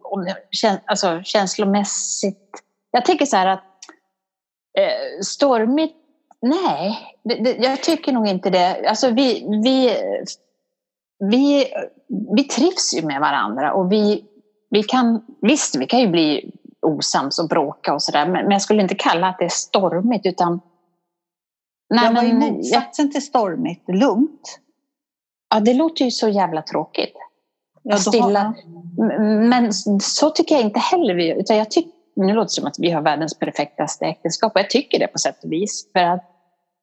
alltså, 0.85 1.21
känslomässigt. 1.25 2.62
Jag 2.91 3.05
tänker 3.05 3.27
så 3.27 3.37
här 3.37 3.47
att 3.47 3.65
eh, 4.79 5.23
stormigt, 5.23 5.97
nej, 6.43 6.99
det, 7.25 7.35
det, 7.35 7.57
jag 7.57 7.83
tycker 7.83 8.13
nog 8.13 8.27
inte 8.27 8.51
det. 8.51 8.89
Alltså 8.89 9.11
vi, 9.11 9.47
vi, 9.65 9.97
vi, 11.31 11.67
vi 12.37 12.45
trivs 12.45 12.95
ju 12.95 13.07
med 13.07 13.21
varandra 13.21 13.73
och 13.73 13.93
vi, 13.93 14.25
vi 14.71 14.83
kan, 14.83 15.25
visst 15.41 15.77
vi 15.77 15.87
kan 15.87 16.01
ju 16.01 16.09
bli 16.09 16.53
osams 16.83 17.39
och 17.39 17.49
bråka 17.49 17.95
och 17.95 18.03
sådär. 18.03 18.27
Men, 18.27 18.43
men 18.43 18.51
jag 18.51 18.63
skulle 18.63 18.83
inte 18.83 18.95
kalla 18.95 19.27
att 19.27 19.39
det 19.39 19.45
är 19.45 19.49
stormigt 19.49 20.27
utan... 20.27 20.61
Nej, 21.95 22.05
jag 22.05 22.13
var 22.13 22.23
i 22.23 22.33
motsatsen 22.33 23.13
till 23.13 23.23
stormigt, 23.23 23.89
lugnt. 23.89 24.59
Ja, 25.51 25.61
det 25.61 25.75
låter 25.75 26.05
ju 26.05 26.11
så 26.11 26.29
jävla 26.29 26.63
tråkigt. 26.63 27.15
Ja, 27.83 27.97
Stilla. 27.97 28.55
Men 29.49 29.73
så 30.01 30.31
tycker 30.31 30.55
jag 30.55 30.65
inte 30.65 30.81
heller 30.81 31.15
vi 31.15 31.31
utan 31.31 31.57
jag 31.57 31.71
tycker, 31.71 31.93
Nu 32.17 32.33
låter 32.33 32.45
det 32.45 32.49
som 32.49 32.67
att 32.67 32.79
vi 32.79 32.91
har 32.91 33.03
världens 33.03 33.39
perfektaste 33.39 34.05
äktenskap 34.05 34.53
och 34.55 34.61
jag 34.61 34.71
tycker 34.71 34.99
det 34.99 35.07
på 35.07 35.19
sätt 35.19 35.45
och 35.45 35.53
vis. 35.53 35.93
För 35.93 36.01
att 36.01 36.32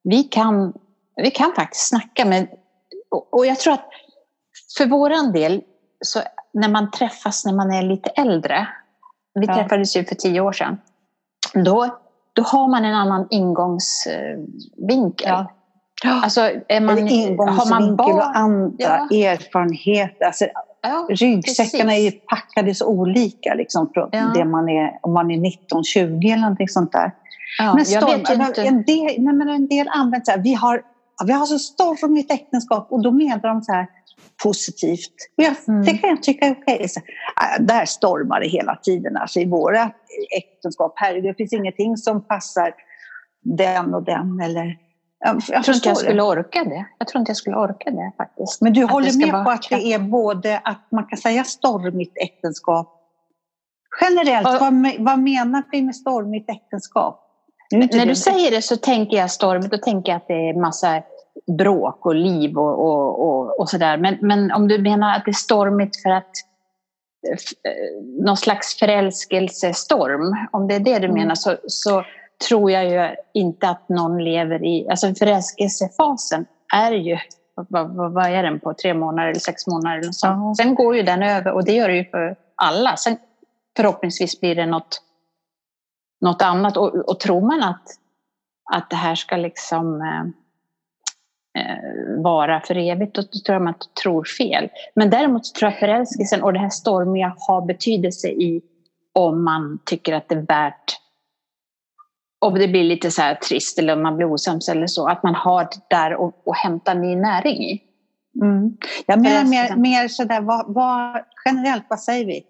vi 0.03 0.24
kan, 0.24 0.74
vi 1.15 1.32
kan 1.32 1.53
faktiskt 1.56 1.88
snacka. 1.88 2.25
Men, 2.25 2.48
och 3.32 3.46
jag 3.46 3.60
tror 3.60 3.74
att 3.74 3.89
för 4.77 4.86
våran 4.86 5.32
del, 5.32 5.62
så 6.06 6.20
när 6.53 6.70
man 6.70 6.91
träffas 6.91 7.46
när 7.46 7.53
man 7.53 7.72
är 7.72 7.82
lite 7.82 8.10
äldre 8.10 8.68
vi 9.34 9.46
ja. 9.46 9.56
träffades 9.56 9.98
ju 9.98 10.06
för 10.06 10.15
tio 10.15 10.41
år 10.41 10.51
sedan. 10.51 10.77
Då, 11.53 12.00
då 12.34 12.41
har 12.41 12.68
man 12.68 12.86
en 12.86 12.96
annan 12.96 13.27
ingångsvinkel. 13.29 15.46
Ja. 16.03 16.22
Alltså, 16.24 16.41
är 16.68 16.82
man, 16.82 16.98
har 17.48 17.70
man 17.70 17.96
barn? 17.96 18.15
och 18.15 18.38
andra 18.38 18.75
ja. 18.77 19.08
erfarenheter. 19.27 20.25
Alltså, 20.25 20.46
ja, 20.82 21.08
ryggsäckarna 21.10 21.91
precis. 21.91 22.13
är 22.13 22.20
packade 22.20 22.75
så 22.75 22.88
olika 22.88 23.53
liksom, 23.53 23.89
från 23.94 24.10
ja. 24.12 24.32
det 24.36 24.46
man 24.46 24.70
är, 24.70 25.00
om 25.01 25.13
man 25.13 25.32
är 25.32 25.38
19-20 25.38 26.25
eller 26.25 26.38
någonting 26.38 26.68
sånt 26.68 26.91
där. 26.91 27.12
Ja, 27.58 27.75
men, 27.75 27.86
storm. 27.86 28.65
En, 28.65 28.84
del, 28.84 29.22
nej, 29.22 29.34
men 29.34 29.50
en 29.50 29.68
del 29.68 29.88
använder 29.88 30.25
så 30.25 30.32
här, 30.32 30.39
vi 30.39 30.53
har, 30.53 30.82
vi 31.25 31.32
har 31.32 31.46
så 31.46 31.60
stormigt 31.60 32.32
äktenskap 32.32 32.88
och 32.91 33.03
då 33.03 33.12
menar 33.12 33.39
de 33.39 33.62
så 33.62 33.72
här, 33.74 33.88
positivt. 34.44 35.15
Jag, 35.36 35.56
mm. 35.68 35.86
Det 35.86 35.98
kan 35.98 36.10
jag 36.10 36.24
tycka 36.24 36.46
är 36.46 36.51
okej. 36.51 36.75
Okay. 36.75 36.88
Äh, 37.60 37.65
där 37.65 37.86
stormar 37.86 38.39
det 38.39 38.48
hela 38.48 38.75
tiden. 38.75 39.18
Alltså, 39.18 39.39
I 39.39 39.46
våra 39.46 39.91
äktenskap, 40.38 40.94
här, 40.96 41.22
det 41.22 41.34
finns 41.34 41.53
ingenting 41.53 41.98
som 41.98 42.27
passar 42.27 42.74
den 43.44 43.94
och 43.94 44.03
den. 44.03 44.39
Eller, 44.39 44.77
jag, 45.20 45.41
jag 45.48 45.63
tror 45.63 45.75
inte 45.75 45.89
jag 45.89 45.98
skulle 45.98 46.24
orka 46.24 46.63
det. 46.63 46.86
Jag 46.98 47.08
tror 47.08 47.20
inte 47.20 47.29
jag 47.29 47.38
skulle 47.38 47.56
orka 47.58 47.91
det 47.91 48.12
faktiskt. 48.18 48.62
Men 48.62 48.74
du 48.74 48.84
att 48.84 48.91
håller 48.91 49.18
med 49.18 49.46
på 49.46 49.51
att 49.51 49.70
det 49.70 49.94
är 49.94 50.00
både 50.00 50.58
att 50.58 50.88
man 50.91 51.03
kan 51.03 51.18
säga 51.18 51.44
stormigt 51.44 52.18
äktenskap 52.18 52.96
Generellt, 54.01 54.48
och, 54.48 54.53
vad, 54.60 54.74
vad 55.00 55.20
menar 55.20 55.63
vi 55.72 55.82
med 55.82 55.96
stormigt 55.96 56.50
äktenskap? 56.50 57.25
När 57.72 58.06
du 58.06 58.16
säger 58.16 58.52
det 58.52 58.62
så 58.62 58.78
tänker 58.78 59.18
jag 59.18 59.32
stormigt, 59.32 59.72
då 59.72 59.78
tänker 59.78 60.12
jag 60.12 60.18
att 60.18 60.28
det 60.28 60.50
är 60.50 60.54
massa 60.54 61.02
bråk 61.58 62.06
och 62.06 62.16
liv 62.16 62.58
och, 62.58 62.86
och, 62.86 63.28
och, 63.28 63.60
och 63.60 63.70
sådär. 63.70 63.98
Men, 63.98 64.18
men 64.22 64.52
om 64.52 64.68
du 64.68 64.78
menar 64.78 65.16
att 65.16 65.26
det 65.26 65.32
är 65.32 65.34
stormigt 65.34 66.02
för 66.02 66.10
att 66.10 66.32
eh, 67.28 67.38
någon 68.26 68.38
slags 68.38 68.80
förälskelsestorm, 68.80 70.48
om 70.52 70.68
det 70.68 70.76
är 70.76 70.80
det 70.80 71.00
du 71.00 71.06
mm. 71.06 71.14
menar, 71.14 71.36
så, 71.36 71.58
så 71.68 72.04
tror 72.48 72.72
jag 72.72 72.90
ju 72.90 73.16
inte 73.34 73.70
att 73.70 73.90
någon 73.90 74.24
lever 74.24 74.66
i... 74.66 74.88
Alltså 74.90 75.16
förälskelsefasen 75.16 76.46
är 76.74 76.92
ju, 76.92 77.18
vad, 77.56 77.96
vad, 77.96 78.14
vad 78.14 78.26
är 78.26 78.44
den 78.44 78.60
på, 78.60 78.74
tre 78.74 78.94
månader 78.94 79.30
eller 79.30 79.40
sex 79.40 79.68
månader? 79.68 79.98
Eller 79.98 80.12
så. 80.12 80.28
Mm. 80.28 80.56
Sen 80.56 80.76
går 80.76 80.96
ju 80.96 81.04
den 81.04 81.24
över 81.24 81.52
och 81.52 81.66
det 81.66 81.72
gör 81.72 81.88
det 81.88 81.96
ju 81.96 82.06
för 82.06 82.36
alla. 82.56 82.96
Sen 82.96 83.18
förhoppningsvis 83.78 84.40
blir 84.40 84.56
det 84.56 84.66
något, 84.66 85.02
något 86.22 86.42
annat. 86.42 86.78
Och, 86.78 86.96
och 86.96 87.20
tror 87.20 87.42
man 87.42 87.64
att, 87.64 87.84
att 88.74 88.90
det 88.90 88.96
här 88.96 89.16
ska 89.16 89.38
liksom 89.38 90.02
eh, 90.02 90.22
eh, 91.62 92.24
vara 92.24 92.62
för 92.62 92.78
evigt, 92.78 93.16
då 93.16 93.24
tror 93.24 93.54
jag 93.56 93.62
man 93.62 93.74
tror 94.04 94.24
fel. 94.24 94.70
Men 94.96 95.10
däremot 95.10 95.56
tror 95.56 95.72
jag 95.72 95.80
förälskelsen 95.80 96.44
och 96.44 96.54
det 96.54 96.60
här 96.60 96.70
stormiga 96.70 97.36
har 97.38 97.66
betydelse 97.66 98.28
i 98.28 98.62
om 99.14 99.44
man 99.44 99.80
tycker 99.86 100.14
att 100.14 100.30
det 100.30 100.36
är 100.36 100.46
värt 100.46 101.00
om 102.40 102.54
det 102.54 102.68
blir 102.68 102.84
lite 102.84 103.12
så 103.12 103.22
här 103.22 103.36
trist 103.36 103.80
eller 103.80 103.94
om 103.94 104.04
man 104.04 104.18
blir 104.18 104.32
osams 104.32 104.70
eller 104.70 104.88
så, 104.88 105.08
att 105.08 105.24
man 105.24 105.36
har 105.36 105.64
det 105.64 105.96
där 105.96 106.16
och, 106.16 106.48
och 106.48 106.56
hämta 106.56 106.94
ny 106.94 107.16
näring 107.16 107.64
i. 107.64 107.82
Mm. 108.42 108.78
Jag 109.06 109.22
menar 109.22 109.44
mer, 109.44 109.76
mer 109.76 110.08
sådär, 110.08 110.42
vad, 110.42 110.74
vad, 110.74 111.24
generellt, 111.46 111.84
vad 111.90 112.00
säger 112.00 112.26
vi? 112.26 112.44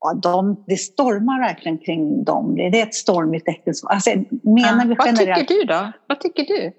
Ja, 0.00 0.14
de, 0.14 0.64
det 0.66 0.76
stormar 0.76 1.40
verkligen 1.40 1.78
kring 1.78 2.24
dem. 2.24 2.56
Det 2.56 2.80
är 2.80 2.82
ett 2.82 2.94
stormigt 2.94 3.48
äktenskap. 3.48 3.92
Alltså, 3.92 4.10
menar 4.42 4.84
ja, 4.84 4.88
vi 4.88 4.96
generellt... 5.04 5.28
Vad 5.28 5.48
tycker 5.48 5.54
du 5.54 5.64
då? 5.64 5.92
Vad 6.06 6.20
tycker 6.20 6.44
du? 6.44 6.72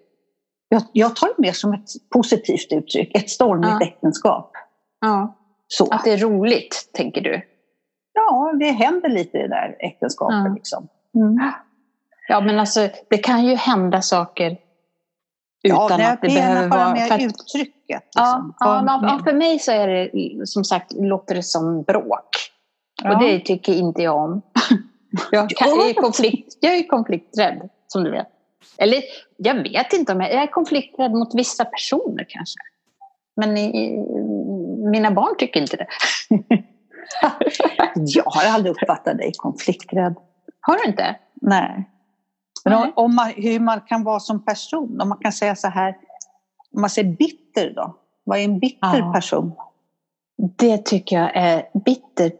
jag, 0.69 0.83
jag 0.93 1.15
tar 1.15 1.27
det 1.27 1.41
mer 1.41 1.51
som 1.51 1.73
ett 1.73 1.89
positivt 2.13 2.67
uttryck, 2.71 3.15
ett 3.15 3.29
stormigt 3.29 3.77
ja. 3.79 3.87
äktenskap. 3.87 4.51
Ja. 5.01 5.35
Så. 5.67 5.89
Att 5.89 6.03
det 6.03 6.11
är 6.11 6.17
roligt, 6.17 6.89
tänker 6.93 7.21
du? 7.21 7.41
Ja, 8.13 8.53
det 8.59 8.71
händer 8.71 9.09
lite 9.09 9.37
i 9.37 9.41
det 9.41 9.47
där 9.47 9.75
äktenskapet. 9.79 10.37
Ja. 10.45 10.53
Liksom. 10.53 10.87
Mm. 11.15 11.51
ja, 12.27 12.41
men 12.41 12.59
alltså 12.59 12.89
det 13.09 13.17
kan 13.17 13.45
ju 13.45 13.55
hända 13.55 14.01
saker 14.01 14.57
utan 15.63 15.99
ja, 15.99 16.11
att 16.11 16.21
det 16.21 16.27
behöver 16.27 16.67
vara... 16.67 16.93
Mer 16.93 17.05
för 17.05 17.15
att, 17.15 17.21
uttrycket. 17.21 18.03
Liksom. 18.03 18.53
Ja, 18.59 18.83
ja, 18.87 18.99
ja, 19.03 19.19
för 19.23 19.33
mig 19.33 19.59
så 19.59 19.71
är 19.71 19.87
det 19.87 20.47
som 20.47 20.63
sagt, 20.63 20.93
låter 20.93 21.35
det 21.35 21.43
som 21.43 21.83
bråk. 21.83 22.28
Ja. 23.03 23.13
Och 23.13 23.23
det 23.23 23.39
tycker 23.39 23.73
inte 23.73 24.01
jag 24.01 24.17
om. 24.17 24.41
jag, 25.31 25.49
kan, 25.49 25.69
jag, 25.69 25.89
är 25.89 25.93
konflikt, 25.93 26.57
jag 26.59 26.75
är 26.75 26.87
konflikträdd, 26.87 27.69
som 27.87 28.03
du 28.03 28.11
vet. 28.11 28.27
Eller 28.77 29.03
jag 29.37 29.55
vet 29.55 29.93
inte 29.93 30.11
om 30.11 30.21
jag, 30.21 30.33
jag 30.33 30.43
är 30.43 30.47
konflikträdd 30.47 31.11
mot 31.11 31.35
vissa 31.35 31.65
personer 31.65 32.25
kanske. 32.29 32.59
Men 33.35 33.57
i, 33.57 34.05
mina 34.91 35.11
barn 35.11 35.35
tycker 35.37 35.61
inte 35.61 35.77
det. 35.77 35.87
jag 37.95 38.23
har 38.25 38.53
aldrig 38.53 38.71
uppfattat 38.71 39.17
dig 39.17 39.31
konflikträdd. 39.37 40.15
Har 40.61 40.77
du 40.77 40.89
inte? 40.89 41.15
Nej. 41.41 41.89
Men 42.65 42.73
om, 42.73 42.91
om 42.95 43.15
man, 43.15 43.33
hur 43.35 43.59
man 43.59 43.81
kan 43.81 44.03
vara 44.03 44.19
som 44.19 44.45
person, 44.45 45.01
om 45.01 45.09
man 45.09 45.17
kan 45.17 45.31
säga 45.31 45.55
så 45.55 45.67
här, 45.67 45.97
om 46.75 46.81
man 46.81 46.89
säger 46.89 47.11
bitter 47.11 47.73
då? 47.75 47.95
Vad 48.23 48.39
är 48.39 48.43
en 48.43 48.59
bitter 48.59 48.97
ja. 48.99 49.13
person? 49.13 49.51
Det 50.57 50.77
tycker 50.77 51.19
jag 51.19 51.31
är 51.35 51.63
bitter. 51.85 52.31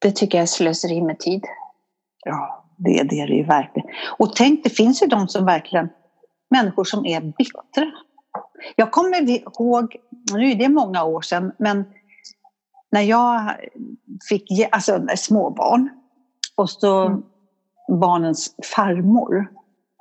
Det 0.00 0.10
tycker 0.10 0.38
jag 0.38 0.42
är 0.42 0.46
slöseri 0.46 1.02
med 1.02 1.18
tid. 1.18 1.44
Ja. 2.24 2.64
Det, 2.76 3.02
det 3.02 3.20
är 3.20 3.26
det 3.26 3.34
ju 3.34 3.44
verkligen. 3.44 3.88
Och 4.18 4.36
tänk, 4.36 4.64
det 4.64 4.70
finns 4.70 5.02
ju 5.02 5.06
de 5.06 5.28
som 5.28 5.44
verkligen, 5.44 5.88
människor 6.50 6.84
som 6.84 7.06
är 7.06 7.20
bittra. 7.20 7.92
Jag 8.76 8.90
kommer 8.90 9.30
ihåg, 9.30 9.96
nu 10.34 10.50
är 10.50 10.54
det 10.54 10.68
många 10.68 11.04
år 11.04 11.20
sedan, 11.20 11.52
men 11.58 11.84
när 12.92 13.00
jag 13.00 13.50
fick 14.28 14.68
alltså, 14.72 15.06
småbarn 15.16 15.88
och 16.56 16.70
så 16.70 17.06
mm. 17.06 17.22
barnens 18.00 18.54
farmor 18.74 19.48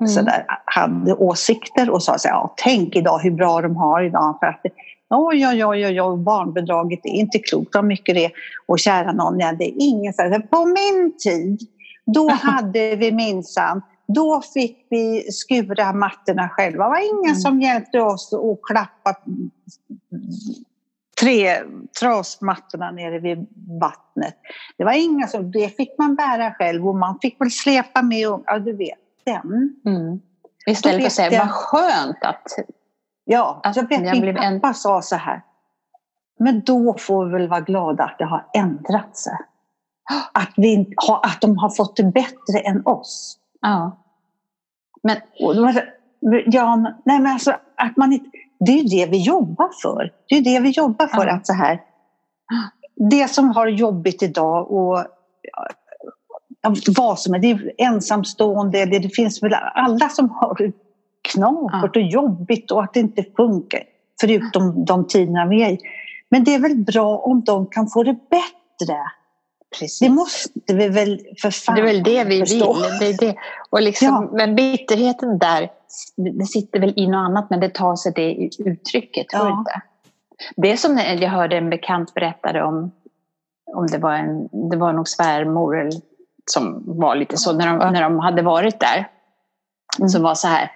mm. 0.01 0.09
så 0.09 0.21
där, 0.21 0.45
hade 0.65 1.13
åsikter 1.13 1.89
och 1.89 2.03
sa 2.03 2.17
så 2.17 2.27
här, 2.27 2.35
ja, 2.35 2.53
tänk 2.57 2.95
idag 2.95 3.19
hur 3.19 3.31
bra 3.31 3.61
de 3.61 3.75
har 3.75 4.03
idag. 4.03 4.37
För 4.39 4.47
att 4.47 4.61
oj, 5.09 5.47
oj, 5.47 5.65
oj, 5.65 5.85
oj, 5.85 6.01
oj, 6.01 6.17
barnbidraget 6.17 6.99
är 7.03 7.09
inte 7.09 7.39
klokt 7.39 7.75
vad 7.75 7.85
mycket 7.85 8.15
det 8.15 8.25
är. 8.25 8.31
Och 8.65 8.79
kära 8.79 9.11
någon, 9.11 9.39
ja, 9.39 9.53
det 9.53 9.65
är 9.65 9.73
ingen 9.77 10.13
så 10.13 10.41
På 10.49 10.65
min 10.65 11.17
tid 11.17 11.59
då 12.05 12.29
hade 12.41 12.95
vi 12.95 13.11
minsann 13.11 13.81
då 14.13 14.41
fick 14.53 14.87
vi 14.89 15.31
skura 15.31 15.93
mattorna 15.93 16.49
själva. 16.49 16.83
Det 16.83 16.89
var 16.89 17.19
ingen 17.19 17.31
mm. 17.31 17.35
som 17.35 17.61
hjälpte 17.61 18.01
oss 18.01 18.33
att 18.33 18.59
klappa 18.63 19.15
tre 21.21 21.57
trasmattorna 21.99 22.91
nere 22.91 23.19
vid 23.19 23.47
vattnet. 23.81 24.35
Det 24.77 24.83
var 24.83 24.93
inga 24.93 25.27
som, 25.27 25.51
det 25.51 25.77
fick 25.77 25.97
man 25.97 26.15
bära 26.15 26.53
själv 26.53 26.87
och 26.87 26.95
man 26.95 27.19
fick 27.21 27.41
väl 27.41 27.51
släpa 27.51 28.01
med, 28.01 28.27
ja 28.45 28.59
du 28.59 28.73
vet, 28.77 28.97
den. 29.23 29.75
Mm. 29.85 30.19
Istället 30.67 31.01
för 31.01 31.07
att 31.07 31.13
säga, 31.13 31.39
vad 31.39 31.51
skönt 31.51 32.23
att... 32.23 32.45
Ja, 33.31 33.59
att 33.63 33.75
jag 33.75 33.89
vet 33.89 34.05
jag 34.05 34.21
min 34.21 34.35
pappa 34.35 34.67
en... 34.67 34.73
sa 34.73 35.01
så 35.01 35.15
här, 35.15 35.41
men 36.39 36.61
då 36.65 36.95
får 36.99 37.25
vi 37.25 37.31
väl 37.31 37.47
vara 37.47 37.59
glada 37.59 38.03
att 38.03 38.17
det 38.17 38.25
har 38.25 38.45
ändrat 38.53 39.17
sig. 39.17 39.37
Att, 40.33 40.53
vi, 40.57 40.93
att 41.23 41.41
de 41.41 41.57
har 41.57 41.69
fått 41.69 41.95
det 41.95 42.03
bättre 42.03 42.59
än 42.65 42.85
oss. 42.85 43.37
Ja. 43.61 43.97
Men, 45.03 45.17
ja, 46.45 46.75
nej 47.05 47.19
men 47.19 47.27
alltså, 47.27 47.51
att 47.77 47.97
man 47.97 48.13
inte, 48.13 48.29
det 48.59 48.71
är 48.71 48.77
ju 48.77 48.83
det 48.83 49.11
vi 49.11 49.21
jobbar 49.21 49.69
för. 49.81 50.13
Det 50.29 50.35
är 50.35 50.41
det 50.41 50.59
vi 50.59 50.69
jobbar 50.69 51.07
för. 51.07 51.27
Ja. 51.27 51.33
Att 51.33 51.47
så 51.47 51.53
här, 51.53 51.81
det 52.95 53.27
som 53.27 53.49
har 53.49 53.67
jobbigt 53.67 54.23
idag 54.23 54.71
och 54.71 55.03
vad 56.97 57.19
som 57.19 57.33
är. 57.33 57.39
Det 57.39 57.51
är 57.51 57.71
ensamstående, 57.77 58.85
det, 58.85 58.99
det 58.99 59.15
finns 59.15 59.43
väl 59.43 59.53
alla 59.73 60.09
som 60.09 60.29
har 60.29 60.71
knapert 61.33 61.95
och 61.95 62.01
jobbigt 62.01 62.71
och 62.71 62.83
att 62.83 62.93
det 62.93 62.99
inte 62.99 63.23
funkar. 63.37 63.83
Förutom 64.21 64.85
de 64.85 65.07
tiderna 65.07 65.45
vi 65.45 65.63
är 65.63 65.69
i. 65.69 65.79
Men 66.29 66.43
det 66.43 66.55
är 66.55 66.59
väl 66.59 66.75
bra 66.75 67.17
om 67.17 67.41
de 67.43 67.67
kan 67.67 67.87
få 67.87 68.03
det 68.03 68.13
bättre. 68.29 68.97
Precis. 69.79 69.99
Det 69.99 70.09
måste 70.09 70.73
vi 70.73 70.89
väl 70.89 71.19
för 71.41 71.51
fan 71.51 71.75
Det 71.75 71.81
är 71.81 71.85
väl 71.85 72.03
det 72.03 72.23
vi 72.23 72.39
förstå. 72.39 72.73
vill. 72.73 72.83
Det 72.99 73.05
är 73.07 73.17
det. 73.27 73.35
Och 73.69 73.81
liksom, 73.81 74.07
Ja. 74.07 74.29
Men 74.37 74.55
bitterheten 74.55 75.37
där, 75.37 75.69
det 76.39 76.45
sitter 76.45 76.79
väl 76.79 76.93
i 76.95 77.07
något 77.07 77.15
annat 77.29 77.49
men 77.49 77.59
det 77.59 77.69
tar 77.69 77.95
sig 77.95 78.11
det 78.15 78.31
i 78.31 78.49
uttrycket. 78.65 79.29
Tror 79.29 79.47
Ja. 79.47 79.59
inte? 79.59 79.81
Det 80.55 80.71
är 80.71 80.77
som 80.77 80.95
när 80.95 81.21
jag 81.21 81.29
hörde 81.29 81.57
en 81.57 81.69
bekant 81.69 82.13
berättade 82.13 82.63
om, 82.63 82.91
om 83.75 83.87
det 83.87 83.97
var 83.97 84.13
en, 84.13 84.47
det 84.69 84.77
var 84.77 84.93
nog 84.93 85.07
svärmor 85.07 85.89
som 86.51 86.83
var 86.85 87.15
lite 87.15 87.37
så, 87.37 87.53
när 87.53 87.67
de, 87.67 87.93
när 87.93 88.01
de 88.01 88.19
hade 88.19 88.41
varit 88.41 88.79
där. 88.79 89.07
Mm. 89.99 90.09
Som 90.09 90.23
var 90.23 90.35
så 90.35 90.47
här, 90.47 90.71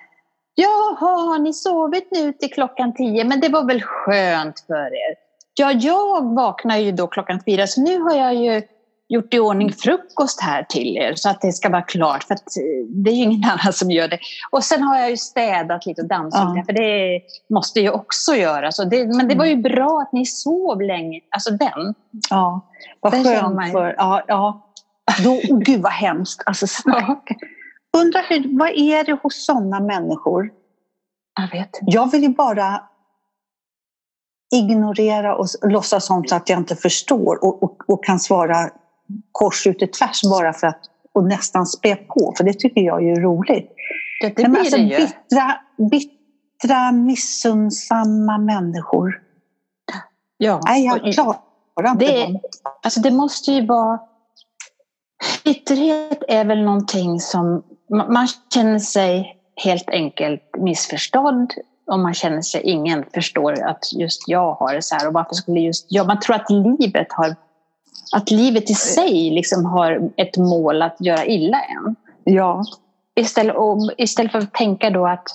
Jaha, 0.56 1.16
har 1.26 1.40
ni 1.40 1.54
sovit 1.54 2.08
nu 2.12 2.34
till 2.34 2.54
klockan 2.54 2.94
tio? 2.94 3.24
Men 3.24 3.40
det 3.40 3.50
var 3.50 3.64
väl 3.64 3.82
skönt 3.82 4.60
för 4.68 4.86
er? 4.86 5.16
Ja, 5.54 5.72
jag 5.72 6.36
vaknar 6.36 6.78
ju 6.78 6.92
då 6.92 7.08
klockan 7.08 7.40
fyra 7.46 7.68
så 7.68 7.82
nu 7.82 8.00
har 8.00 8.16
jag 8.16 8.36
ju 8.36 8.62
gjort 9.10 9.34
i 9.34 9.40
ordning 9.40 9.74
frukost 9.74 10.42
här 10.42 10.64
till 10.64 10.98
er 10.98 11.14
så 11.16 11.30
att 11.30 11.42
det 11.42 11.52
ska 11.52 11.70
vara 11.70 11.82
klart 11.82 12.24
för 12.24 12.34
eh, 12.34 12.86
det 12.90 13.10
är 13.12 13.16
ju 13.16 13.24
ingen 13.24 13.50
annan 13.50 13.74
som 13.74 13.92
gör 13.92 14.08
det. 14.08 14.20
Och 14.52 14.64
sen 14.64 14.84
har 14.84 15.00
jag 15.00 15.10
ju 15.10 15.18
städat 15.18 15.86
lite 15.86 16.02
och 16.02 16.08
dammsugit 16.08 16.56
Ja. 16.56 16.64
för 16.66 16.74
det 16.74 17.22
måste 17.50 17.80
jag 17.80 17.96
också 17.96 18.36
göra. 18.36 18.72
Så 18.72 18.84
det, 18.84 19.06
men 19.18 19.28
det 19.28 19.36
var 19.36 19.46
ju 19.46 19.56
bra 19.56 20.02
att 20.02 20.14
ni 20.14 20.26
sov 20.26 20.82
länge. 20.82 21.20
Alltså 21.30 21.52
den. 21.52 21.94
Ja, 22.30 22.62
vad 23.00 23.12
Den 23.12 23.24
skönt 23.24 23.68
ju. 23.68 23.72
för... 23.72 23.96
Ja, 23.98 24.24
ja. 24.28 24.70
Då, 25.24 25.30
oh, 25.32 25.60
gud 25.60 25.82
vad 25.82 25.92
hemskt. 25.92 26.44
Alltså, 26.46 26.68
snacka. 26.68 27.36
Undrar 27.98 28.24
hur, 28.30 28.58
vad 28.60 28.70
är 28.70 29.04
det 29.04 29.20
hos 29.24 29.46
sådana 29.46 29.80
människor? 29.80 30.52
Jag 31.40 31.60
vet 31.60 31.76
inte. 31.82 31.96
Jag 31.96 32.12
vill 32.12 32.22
ju 32.24 32.30
bara 32.30 32.84
ignorera 34.56 35.36
och 35.36 35.48
låtsas 35.62 36.06
som 36.06 36.24
att 36.32 36.50
jag 36.50 36.60
inte 36.60 36.76
förstår 36.76 37.44
och, 37.44 37.64
och, 37.64 37.90
och 37.90 38.04
kan 38.06 38.20
svara 38.20 38.70
kors 39.32 39.68
ut 39.68 39.82
i 39.82 39.88
tvärs 39.88 40.22
bara 40.30 40.54
för 40.54 40.68
att 40.68 40.90
och 41.14 41.24
nästan 41.24 41.66
spä 41.66 41.96
på, 41.96 42.34
för 42.38 42.44
det 42.44 42.54
tycker 42.54 42.82
jag 42.82 43.10
är 43.10 43.22
roligt. 43.22 43.72
Det, 44.22 44.36
det 44.36 44.48
men 44.48 44.58
alltså, 44.58 44.78
det 44.78 44.84
ju. 44.84 44.98
bittra, 44.98 45.58
bittra, 45.92 46.92
missunnsamma 46.92 48.38
människor. 48.38 49.22
Ja. 50.38 50.62
Nej, 50.66 50.86
jag 50.86 51.14
klarar 51.14 51.92
inte 51.92 52.06
Det- 52.06 52.24
dem. 52.24 52.40
Alltså 52.84 53.00
det 53.02 53.12
måste 53.12 53.52
ju 53.52 53.66
vara... 53.66 54.00
Bitterhet 55.44 56.24
är 56.28 56.46
väl 56.46 56.64
någonting 56.64 57.20
som... 57.20 57.64
ma- 57.94 58.12
Man 58.12 58.28
känner 58.54 58.80
sig 58.80 59.38
helt 59.56 59.90
enkelt 59.90 60.42
missförstådd 60.58 61.54
och 61.88 62.00
man 62.00 62.14
känner 62.14 62.42
sig 62.42 62.62
ingen 62.62 63.06
förstår 63.14 63.64
att 63.64 63.94
just 63.94 64.28
jag 64.28 64.54
har 64.54 64.74
det 64.74 64.82
så 64.82 64.96
här 64.96 65.08
och 65.08 65.14
varför 65.14 65.36
skulle 65.36 65.60
just 65.60 65.86
jag... 65.90 66.08
Man 66.08 66.20
tror 66.20 66.36
att 66.36 66.50
livet 66.50 67.08
har... 67.10 67.36
Att 68.16 68.32
livet 68.32 68.70
i 68.70 68.74
sig 68.74 69.30
liksom 69.30 69.66
har 69.66 70.12
ett 70.18 70.38
mål 70.38 70.82
att 70.82 70.98
göra 71.00 71.26
illa 71.26 71.58
en. 71.62 71.96
Ja, 72.24 72.64
Istället, 73.16 73.56
istället 73.98 74.32
för 74.32 74.40
att 74.40 74.54
tänka 74.54 74.90
då 74.90 75.08
att 75.08 75.28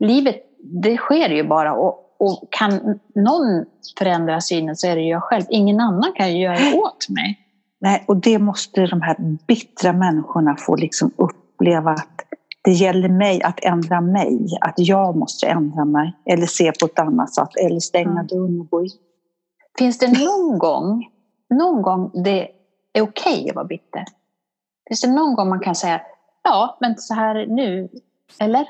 livet, 0.00 0.36
det 0.82 0.96
sker 0.96 1.28
ju 1.28 1.48
bara 1.48 1.74
och, 1.74 2.16
och 2.18 2.48
kan 2.50 3.00
någon 3.14 3.64
förändra 3.98 4.40
synen 4.40 4.76
så 4.76 4.86
är 4.86 4.96
det 4.96 5.02
jag 5.02 5.22
själv. 5.22 5.44
Ingen 5.48 5.80
annan 5.80 6.12
kan 6.16 6.32
ju 6.32 6.42
göra 6.42 6.58
det 6.58 6.78
åt 6.78 7.08
mig. 7.08 7.38
Nej, 7.80 8.04
och 8.08 8.16
det 8.16 8.38
måste 8.38 8.86
de 8.86 9.02
här 9.02 9.16
bittra 9.46 9.92
människorna 9.92 10.56
få 10.56 10.76
liksom 10.76 11.10
uppleva 11.58 11.90
att 11.90 12.20
det 12.64 12.70
gäller 12.70 13.08
mig 13.08 13.42
att 13.42 13.64
ändra 13.64 14.00
mig, 14.00 14.58
att 14.60 14.74
jag 14.76 15.16
måste 15.16 15.46
ändra 15.46 15.84
mig 15.84 16.16
eller 16.24 16.46
se 16.46 16.72
på 16.80 16.86
ett 16.86 16.98
annat 16.98 17.34
sätt 17.34 17.56
eller 17.64 17.80
stänga 17.80 18.10
Mm. 18.10 18.26
dörren 18.26 18.60
och 18.60 18.70
gå 18.70 18.84
in. 18.84 18.90
Finns 19.78 19.98
det 19.98 20.24
någon 20.24 20.58
gång, 20.58 21.10
någon 21.50 21.82
gång 21.82 22.10
det 22.24 22.48
är 22.92 23.02
okej 23.02 23.50
att 23.50 23.56
vara 23.56 23.64
bitter? 23.64 24.04
Finns 24.88 25.00
det 25.00 25.10
någon 25.10 25.34
gång 25.34 25.48
man 25.48 25.60
kan 25.60 25.74
säga, 25.74 26.00
ja, 26.42 26.76
men 26.80 26.96
så 26.98 27.14
här 27.14 27.46
nu, 27.46 27.88
eller? 28.38 28.66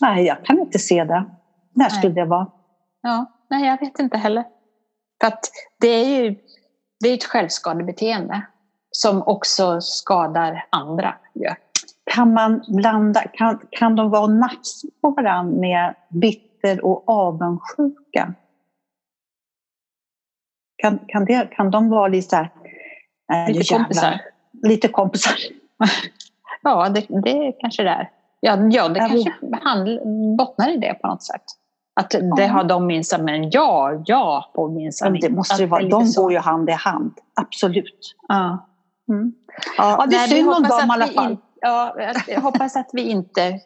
Nej, 0.00 0.24
jag 0.24 0.44
kan 0.44 0.58
inte 0.60 0.78
se 0.78 1.04
det. 1.04 1.24
När 1.72 1.88
skulle 1.88 2.14
det 2.14 2.24
vara? 2.24 2.46
Ja, 3.02 3.26
nej, 3.50 3.66
jag 3.66 3.80
vet 3.80 3.98
inte 3.98 4.18
heller. 4.18 4.44
För 5.20 5.26
att 5.28 5.50
det 5.80 5.88
är 5.88 6.22
ju 6.22 6.36
det 7.00 7.08
är 7.08 7.14
ett 7.14 7.24
självskadebeteende 7.24 8.42
som 8.96 9.22
också 9.22 9.80
skadar 9.80 10.66
andra. 10.70 11.14
Ja. 11.32 11.56
Kan 12.10 12.32
man 12.32 12.64
blanda, 12.68 13.22
kan, 13.32 13.60
kan 13.70 13.96
de 13.96 14.10
vara 14.10 14.22
och 14.22 14.30
nafsa 14.30 14.88
på 15.00 15.10
varandra 15.10 15.60
med 15.60 15.94
bitter 16.08 16.84
och 16.84 17.08
avundsjuka? 17.08 18.34
Kan, 20.76 20.98
kan, 21.08 21.24
det, 21.24 21.48
kan 21.50 21.70
de 21.70 21.90
vara 21.90 22.08
lite 22.08 22.28
så 22.28 22.36
här... 22.36 22.50
nej, 23.28 23.52
nu 23.52 23.58
Lite 23.58 23.74
jävlar. 23.74 23.84
kompisar. 23.84 24.20
Lite 24.62 24.88
kompisar. 24.88 25.34
Ja, 26.62 26.88
det, 26.88 27.06
det 27.08 27.52
kanske 27.60 27.82
det 27.82 27.88
är. 27.88 28.10
Ja, 28.40 28.56
ja 28.70 28.88
det 28.88 28.98
Jag 29.00 29.10
kanske 29.10 29.32
handl, 29.62 29.98
bottnar 30.38 30.70
i 30.70 30.76
det 30.76 30.94
på 31.02 31.06
något 31.08 31.22
sätt. 31.22 31.44
Att 32.00 32.10
det 32.36 32.46
har 32.46 32.64
de 32.64 32.86
minsann, 32.86 33.24
men 33.24 33.50
ja, 33.50 34.02
ja 34.06 34.52
på 34.54 34.68
minsann 34.68 35.18
det 35.20 35.30
måste 35.30 35.62
ju 35.62 35.66
vara, 35.66 35.88
de 35.88 36.12
går 36.16 36.32
ju 36.32 36.38
hand 36.38 36.68
i 36.68 36.72
hand, 36.72 37.12
absolut. 37.34 38.14
Ja. 38.28 38.68
Mm. 39.08 39.32
Ja, 39.76 40.06
det 40.10 40.16
är 40.16 40.26
synd 40.26 40.48
om 40.48 40.62
dem 40.62 40.88
i 40.88 40.92
alla 40.92 41.06
fall. 41.06 41.30
in- 41.30 41.38
Ja, 41.60 41.96
jag 42.28 42.40
hoppas 42.40 42.76
att 42.76 42.90
vi 42.92 43.02
inte 43.02 43.60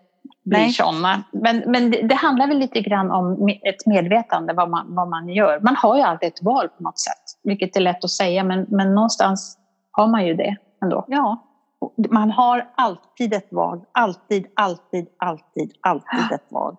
blir 0.44 0.58
Nej. 0.58 0.72
sådana. 0.72 1.22
Men, 1.32 1.62
men 1.66 1.90
det, 1.90 2.02
det 2.02 2.14
handlar 2.14 2.46
väl 2.46 2.58
lite 2.58 2.80
grann 2.80 3.10
om 3.10 3.48
ett 3.48 3.86
medvetande 3.86 4.52
vad 4.52 4.70
man, 4.70 4.94
vad 4.94 5.08
man 5.08 5.28
gör. 5.28 5.60
Man 5.60 5.76
har 5.76 5.96
ju 5.96 6.02
alltid 6.02 6.28
ett 6.28 6.42
val 6.42 6.68
på 6.68 6.82
något 6.82 6.98
sätt, 6.98 7.22
vilket 7.42 7.76
är 7.76 7.80
lätt 7.80 8.04
att 8.04 8.10
säga, 8.10 8.44
men, 8.44 8.66
men 8.68 8.94
någonstans 8.94 9.58
har 9.90 10.06
man 10.08 10.26
ju 10.26 10.34
det 10.34 10.56
ändå. 10.82 11.04
Ja, 11.08 11.44
man 12.10 12.30
har 12.30 12.70
alltid 12.76 13.34
ett 13.34 13.48
val. 13.52 13.80
Alltid, 13.92 14.46
alltid, 14.56 15.08
alltid, 15.18 15.72
alltid 15.80 16.32
ett 16.32 16.46
val. 16.50 16.76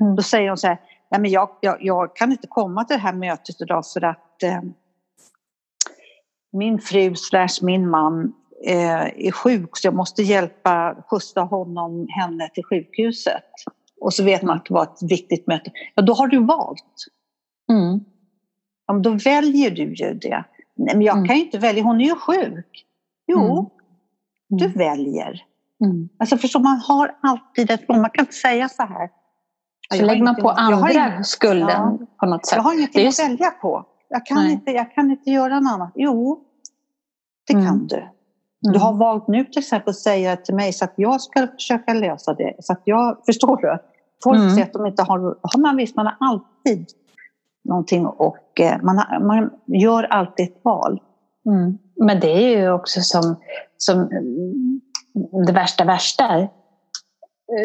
Mm. 0.00 0.16
Då 0.16 0.22
säger 0.22 0.48
hon 0.48 0.58
så 0.58 0.66
här, 0.66 0.78
Nej, 1.12 1.20
men 1.20 1.30
jag, 1.30 1.48
jag, 1.60 1.76
jag 1.80 2.16
kan 2.16 2.32
inte 2.32 2.46
komma 2.46 2.84
till 2.84 2.96
det 2.96 3.02
här 3.02 3.12
mötet 3.12 3.60
idag 3.60 3.84
för 3.94 4.04
att 4.04 4.42
eh, 4.42 4.60
min 6.52 6.78
fru 6.80 7.14
slash 7.14 7.48
min 7.62 7.90
man 7.90 8.32
eh, 8.66 9.26
är 9.26 9.30
sjuk 9.32 9.76
så 9.76 9.86
jag 9.86 9.94
måste 9.94 10.22
hjälpa 10.22 10.96
skjutsa 11.08 11.40
honom, 11.40 12.06
henne 12.08 12.48
till 12.54 12.64
sjukhuset. 12.64 13.42
Och 14.00 14.14
så 14.14 14.24
vet 14.24 14.42
man 14.42 14.56
att 14.56 14.64
det 14.64 14.74
var 14.74 14.82
ett 14.82 15.02
viktigt 15.10 15.46
möte. 15.46 15.70
Ja, 15.94 16.02
då 16.02 16.12
har 16.14 16.26
du 16.26 16.38
valt. 16.44 16.94
Mm. 17.72 18.00
Ja, 18.86 18.92
men 18.92 19.02
då 19.02 19.10
väljer 19.10 19.70
du 19.70 19.94
ju 19.94 20.14
det. 20.14 20.44
Nej, 20.76 20.94
men 20.96 21.02
jag 21.02 21.16
Mm. 21.16 21.28
kan 21.28 21.36
ju 21.36 21.44
inte 21.44 21.58
välja, 21.58 21.82
hon 21.82 22.00
är 22.00 22.04
ju 22.04 22.14
sjuk. 22.16 22.84
Jo, 23.26 23.38
Mm. 23.52 23.66
du 24.48 24.64
Mm. 24.64 24.78
väljer. 24.78 25.42
Mm. 25.84 26.08
Alltså 26.18 26.36
förstår 26.36 26.60
man 26.60 26.80
har 26.88 27.14
alltid 27.22 27.70
ett 27.70 27.88
val. 27.88 28.00
Man 28.00 28.10
kan 28.10 28.22
inte 28.22 28.34
säga 28.34 28.68
så 28.68 28.82
här. 28.82 29.10
Så 29.94 30.04
lägger 30.04 30.22
man 30.22 30.36
på 30.36 30.50
andra 30.50 31.22
skulden 31.22 31.68
Ja. 31.68 31.98
på 32.20 32.26
något 32.26 32.46
sätt. 32.46 32.56
Jag 32.56 32.62
har 32.62 32.74
ingenting 32.74 33.02
ju 33.02 33.08
att 33.08 33.18
välja 33.18 33.50
på. 33.50 33.84
Jag 34.12 34.26
kan, 34.26 34.36
Nej. 34.36 34.52
inte, 34.52 34.70
jag 34.70 34.92
kan 34.94 35.10
inte 35.10 35.30
göra 35.30 35.60
något 35.60 35.72
annat. 35.72 35.92
Jo, 35.94 36.40
det 37.46 37.52
Mm. 37.52 37.66
kan 37.66 37.86
du. 37.86 37.96
Mm. 37.96 38.12
Du 38.72 38.78
har 38.78 38.92
valt 38.92 39.28
nu 39.28 39.44
till 39.44 39.58
exempel 39.58 39.90
att 39.90 39.96
säga 39.96 40.36
till 40.36 40.54
mig 40.54 40.72
så 40.72 40.84
att 40.84 40.92
jag 40.96 41.20
ska 41.20 41.46
försöka 41.46 41.92
lösa 41.94 42.34
det. 42.34 42.54
Så 42.58 42.72
att 42.72 42.80
jag, 42.84 43.16
förstår 43.26 43.56
du? 43.56 43.78
Folk 44.24 44.38
Mm. 44.38 44.50
säger 44.50 44.66
att 44.66 44.72
de 44.72 44.86
inte 44.86 45.02
har... 45.02 45.18
har 45.18 45.60
man 45.60 45.76
visst, 45.76 45.96
man 45.96 46.06
har 46.06 46.16
alltid 46.20 46.86
någonting 47.64 48.06
och 48.06 48.60
eh, 48.60 48.82
man, 48.82 48.98
har, 48.98 49.20
man 49.20 49.50
gör 49.66 50.02
alltid 50.04 50.48
ett 50.48 50.60
val. 50.64 51.00
Mm. 51.46 51.78
Men 51.96 52.20
det 52.20 52.30
är 52.30 52.58
ju 52.60 52.72
också 52.72 53.00
som, 53.00 53.36
som 53.76 53.98
mm, 54.00 54.80
det 55.46 55.52
värsta 55.52 55.84
värsta. 55.84 56.38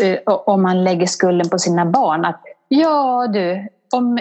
eh, 0.03 0.19
Om 0.25 0.61
man 0.61 0.83
lägger 0.83 1.05
skulden 1.05 1.49
på 1.49 1.57
sina 1.59 1.85
barn. 1.85 2.25
Att 2.25 2.41
ja 2.67 3.27
du, 3.33 3.67
om, 3.95 4.19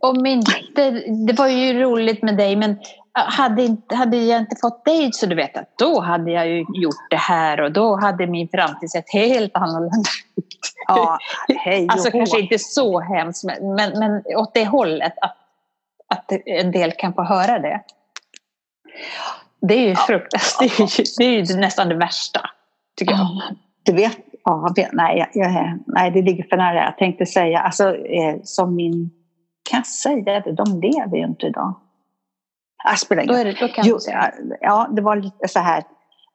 om 0.00 0.26
inte, 0.26 0.90
det 1.26 1.32
var 1.32 1.48
ju 1.48 1.80
roligt 1.82 2.22
med 2.22 2.36
dig 2.36 2.56
men 2.56 2.78
hade, 3.12 3.62
inte, 3.62 3.94
hade 3.94 4.16
jag 4.16 4.40
inte 4.40 4.56
fått 4.60 4.84
dig 4.84 5.12
så 5.12 5.26
du 5.26 5.34
vet 5.34 5.56
att 5.56 5.78
då 5.78 6.00
hade 6.00 6.30
jag 6.30 6.48
ju 6.48 6.58
gjort 6.58 7.10
det 7.10 7.16
här 7.16 7.60
och 7.60 7.72
då 7.72 7.96
hade 7.96 8.26
min 8.26 8.48
framtid 8.48 8.90
sett 8.90 9.12
helt 9.12 9.56
annorlunda 9.56 10.10
ut. 10.36 10.58
Ja, 10.88 11.18
hej 11.64 11.86
Alltså 11.90 12.10
kanske 12.10 12.40
inte 12.40 12.58
så 12.58 13.00
hemskt 13.00 13.44
men, 13.44 13.74
men, 13.74 13.98
men 13.98 14.22
åt 14.36 14.54
det 14.54 14.64
hållet 14.64 15.12
att, 15.20 15.36
att 16.08 16.32
en 16.46 16.72
del 16.72 16.92
kan 16.92 17.14
få 17.14 17.22
höra 17.22 17.58
det. 17.58 17.80
Det 19.60 19.74
är 19.74 19.88
ju 19.88 19.96
fruktansvärt. 19.96 20.76
Det 20.78 20.82
är 20.82 20.98
ju, 20.98 21.04
det 21.18 21.24
är 21.24 21.54
ju 21.54 21.60
nästan 21.60 21.88
det 21.88 21.94
värsta, 21.94 22.40
tycker 22.96 23.12
jag. 23.12 23.20
Ja, 23.20 23.42
du 23.82 23.92
vet, 23.92 24.18
ja, 24.44 24.74
nej, 24.92 25.30
jag, 25.34 25.78
nej, 25.86 26.10
det 26.10 26.22
ligger 26.22 26.44
för 26.44 26.56
nära. 26.56 26.84
Jag 26.84 26.98
tänkte 26.98 27.26
säga, 27.26 27.60
alltså, 27.60 27.96
eh, 27.96 28.36
som 28.42 28.76
min, 28.76 29.10
kan 29.68 29.78
jag 29.78 29.86
säga 29.86 30.40
det, 30.40 30.52
de 30.52 30.80
lever 30.80 31.16
ju 31.16 31.24
inte 31.24 31.46
idag. 31.46 31.74
Ah, 32.84 32.96
spelar 32.96 33.22
ingen 33.22 33.54
kan 33.54 33.86
Jo, 33.86 33.98
ja, 34.60 34.88
det 34.96 35.02
var 35.02 35.16
lite 35.16 35.48
så 35.48 35.58
här. 35.58 35.84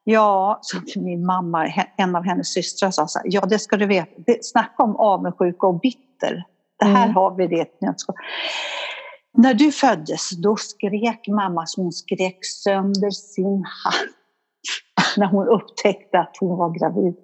Ja, 0.04 0.58
som 0.62 0.82
min 0.96 1.26
mamma, 1.26 1.66
en 1.96 2.16
av 2.16 2.24
hennes 2.24 2.52
systrar 2.52 2.90
sa 2.90 3.06
så 3.06 3.18
här, 3.18 3.26
ja 3.30 3.40
det 3.40 3.58
ska 3.58 3.76
du 3.76 3.86
veta, 3.86 4.10
det, 4.26 4.44
snacka 4.44 4.82
om 4.82 4.96
avundsjuka 4.96 5.66
och 5.66 5.80
bitter. 5.80 6.44
Det 6.78 6.84
här 6.84 7.04
Mm. 7.04 7.14
har 7.14 7.34
vi 7.36 7.46
det. 7.46 7.80
När 9.38 9.54
du 9.54 9.72
föddes, 9.72 10.30
då 10.30 10.56
skrek 10.56 11.28
mamma 11.28 11.66
som 11.66 11.82
hon 11.82 11.92
skrek 11.92 12.38
sönder 12.44 13.10
sin 13.10 13.64
hatt. 13.84 14.08
När 15.16 15.26
hon 15.26 15.48
upptäckte 15.48 16.18
att 16.18 16.36
hon 16.40 16.58
var 16.58 16.78
gravid. 16.78 17.14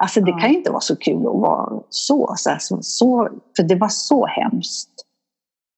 Alltså 0.00 0.20
det 0.20 0.32
kan 0.32 0.50
ju 0.50 0.56
inte 0.56 0.70
vara 0.70 0.80
så 0.80 0.96
kul 0.96 1.16
att 1.16 1.40
vara 1.40 1.82
så, 1.88 2.34
så, 2.36 2.56
så, 2.60 2.78
så 2.82 3.28
för 3.56 3.62
det 3.62 3.74
var 3.74 3.88
så 3.88 4.26
hemskt. 4.26 4.90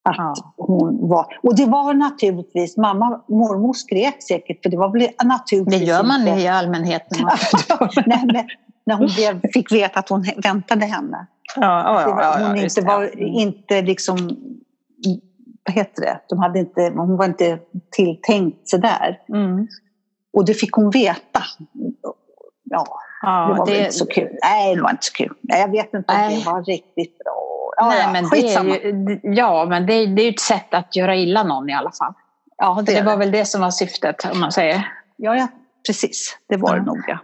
Att 0.04 0.16
Ja. 0.18 0.34
hon 0.56 1.08
var, 1.08 1.26
och 1.42 1.56
det 1.56 1.66
var 1.66 1.94
naturligtvis, 1.94 2.76
mamma, 2.76 3.20
mormor 3.28 3.72
skrek 3.72 4.22
säkert 4.22 4.62
för 4.62 4.70
det 4.70 4.76
var 4.76 4.88
väl 4.92 5.00
Det 5.18 5.24
naturligtvis 5.24 5.82
gör 5.88 6.02
man 6.02 6.20
inte- 6.28 6.40
i 6.40 6.48
allmänhet. 6.48 7.02
När 7.10 8.06
Nej, 8.08 8.22
men 8.32 8.44
när 8.86 8.94
hon 8.94 9.06
blev, 9.16 9.50
fick 9.52 9.72
veta 9.72 9.98
att 10.00 10.08
hon 10.08 10.24
väntade 10.44 10.84
henne. 10.86 11.26
ja, 11.56 12.00
ja, 12.00 12.06
Det 12.08 12.14
var, 12.14 12.48
hon 12.48 12.56
inte 12.56 12.80
det. 12.80 12.86
var 12.86 13.18
inte 13.20 13.82
liksom, 13.82 14.16
vad 15.66 15.74
heter 15.74 16.02
det, 16.02 16.20
De 16.28 16.38
hade 16.38 16.58
inte, 16.58 16.92
hon 16.96 17.16
var 17.16 17.24
inte 17.24 17.58
tilltänkt 17.90 18.68
sådär. 18.68 19.20
Mm. 19.28 19.66
Och 20.32 20.44
det 20.44 20.54
fick 20.54 20.72
hon 20.72 20.90
veta. 20.90 21.42
Ja, 22.64 22.84
det 23.22 23.58
var 23.58 23.66
det, 23.66 23.78
inte 23.78 23.92
så 23.92 24.06
kul. 24.06 24.38
Nej, 24.42 24.76
det 24.76 24.82
var 24.82 24.90
inte 24.90 25.04
så 25.06 25.12
kul. 25.12 25.32
Nej, 25.40 25.60
jag 25.60 25.70
vet 25.70 25.94
inte 25.94 26.12
om 26.12 26.18
Nej. 26.18 26.38
det 26.38 26.50
var 26.50 26.62
riktigt 26.64 27.18
bra. 27.18 27.51
Ja, 27.82 27.88
nej, 27.88 28.00
ja, 28.02 28.12
men 28.12 28.22
det 28.24 28.30
skitsamma. 28.30 28.76
är 28.76 28.80
ju, 28.86 29.20
ja, 29.22 29.64
men 29.68 29.86
det 29.86 29.92
är, 29.94 30.06
det 30.06 30.22
är 30.22 30.24
ju 30.24 30.30
ett 30.30 30.40
sätt 30.40 30.74
att 30.74 30.96
göra 30.96 31.16
illa 31.16 31.42
någon 31.42 31.70
i 31.70 31.74
alla 31.74 31.90
fall. 31.92 32.12
ja, 32.56 32.82
Det, 32.86 32.92
det, 32.92 32.98
det 32.98 33.04
var 33.04 33.12
det. 33.12 33.18
väl 33.18 33.30
det 33.30 33.44
som 33.44 33.60
var 33.60 33.70
syftet, 33.70 34.16
om 34.32 34.40
man 34.40 34.52
säger. 34.52 34.88
Ja, 35.16 35.36
ja, 35.36 35.48
precis. 35.86 36.38
Det 36.48 36.56
var 36.56 36.70
det 36.72 36.76
Ja. 36.78 36.82
nog, 36.84 36.98
ja. 37.06 37.18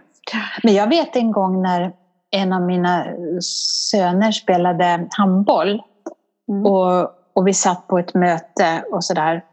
Men 0.63 0.73
jag 0.73 0.87
vet 0.87 1.15
en 1.15 1.31
gång 1.31 1.61
när 1.61 1.91
en 2.31 2.53
av 2.53 2.61
mina 2.61 3.05
söner 3.91 4.31
spelade 4.31 5.07
handboll 5.11 5.81
Mm. 6.49 6.65
och, 6.65 7.09
och 7.35 7.47
vi 7.47 7.53
satt 7.53 7.87
på 7.87 7.99
ett 7.99 8.13
möte 8.13 8.83
och 8.91 9.03
sådär. 9.03 9.43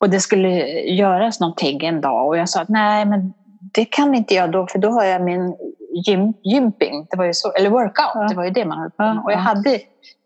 Och 0.00 0.10
det 0.10 0.20
skulle 0.20 0.48
göras 0.80 1.40
någonting 1.40 1.84
en 1.84 2.00
dag 2.00 2.26
och 2.26 2.36
jag 2.38 2.48
sa 2.48 2.60
att 2.60 2.68
nej, 2.68 3.04
men 3.04 3.32
det 3.74 3.84
kan 3.84 4.14
inte 4.14 4.34
jag 4.34 4.52
då 4.52 4.66
för 4.66 4.78
då 4.78 4.90
har 4.90 5.04
jag 5.04 5.22
min 5.22 5.56
gym, 6.06 6.32
gymping, 6.42 7.06
det 7.10 7.16
var 7.16 7.24
ju 7.24 7.34
så, 7.34 7.52
eller 7.52 7.70
workout, 7.70 8.10
Ja. 8.14 8.26
det 8.28 8.34
var 8.34 8.44
ju 8.44 8.50
det 8.50 8.64
man 8.64 8.78
höll 8.78 8.90
på 8.90 9.02
med. 9.02 9.24
Och 9.24 9.32
jag 9.32 9.38
ja. 9.38 9.42
hade 9.42 9.80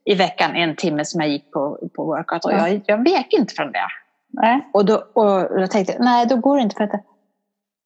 i 0.04 0.14
veckan 0.14 0.56
en 0.56 0.76
timme 0.76 1.04
som 1.04 1.20
jag 1.20 1.30
gick 1.30 1.52
på, 1.52 1.78
på 1.96 2.04
workout 2.04 2.44
och 2.44 2.52
Ja. 2.52 2.68
jag, 2.68 2.82
jag 2.86 3.04
vek 3.04 3.32
inte 3.32 3.54
från 3.54 3.72
det. 3.72 3.86
Nej. 4.32 4.70
Och 4.72 4.84
då, 4.84 4.94
och 5.14 5.60
då 5.60 5.66
tänkte 5.66 5.92
jag, 5.92 6.04
nej 6.04 6.26
då 6.26 6.36
går 6.36 6.56
det 6.56 6.62
inte 6.62 6.76
för 6.76 6.84
att... 6.84 7.04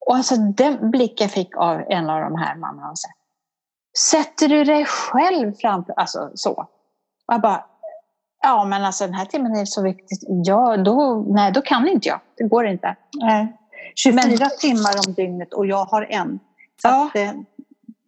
Och 0.07 0.17
alltså 0.17 0.37
den 0.37 0.91
blick 0.91 1.21
jag 1.21 1.31
fick 1.31 1.57
av 1.57 1.81
en 1.89 2.11
av 2.11 2.21
de 2.21 2.35
här 2.37 2.55
mammorna 2.57 2.91
och 2.91 2.99
så 2.99 3.09
Sätter 3.99 4.49
du 4.49 4.65
dig 4.65 4.85
själv 4.85 5.53
framför, 5.61 5.93
alltså 5.97 6.31
så. 6.35 6.51
Och 7.27 7.35
jag 7.35 7.41
bara, 7.41 7.65
ja 8.43 8.65
men 8.65 8.85
alltså 8.85 9.05
den 9.05 9.15
här 9.15 9.25
timmen 9.25 9.53
är 9.57 9.65
så 9.65 9.83
viktig. 9.83 10.19
Ja, 10.45 10.77
då, 10.77 11.25
nej 11.29 11.53
då 11.53 11.61
kan 11.61 11.89
inte 11.89 12.09
jag. 12.09 12.21
Det 12.37 12.45
går 12.45 12.67
inte. 12.67 12.97
Nej. 13.21 13.57
24 13.95 14.23
Men- 14.39 14.49
timmar 14.61 14.93
om 15.09 15.15
dygnet 15.15 15.55
och 15.55 15.67
jag 15.67 15.85
har 15.85 16.07
en. 16.11 16.39
Så 16.83 16.89
Ja. 16.89 17.11
att, 17.15 17.35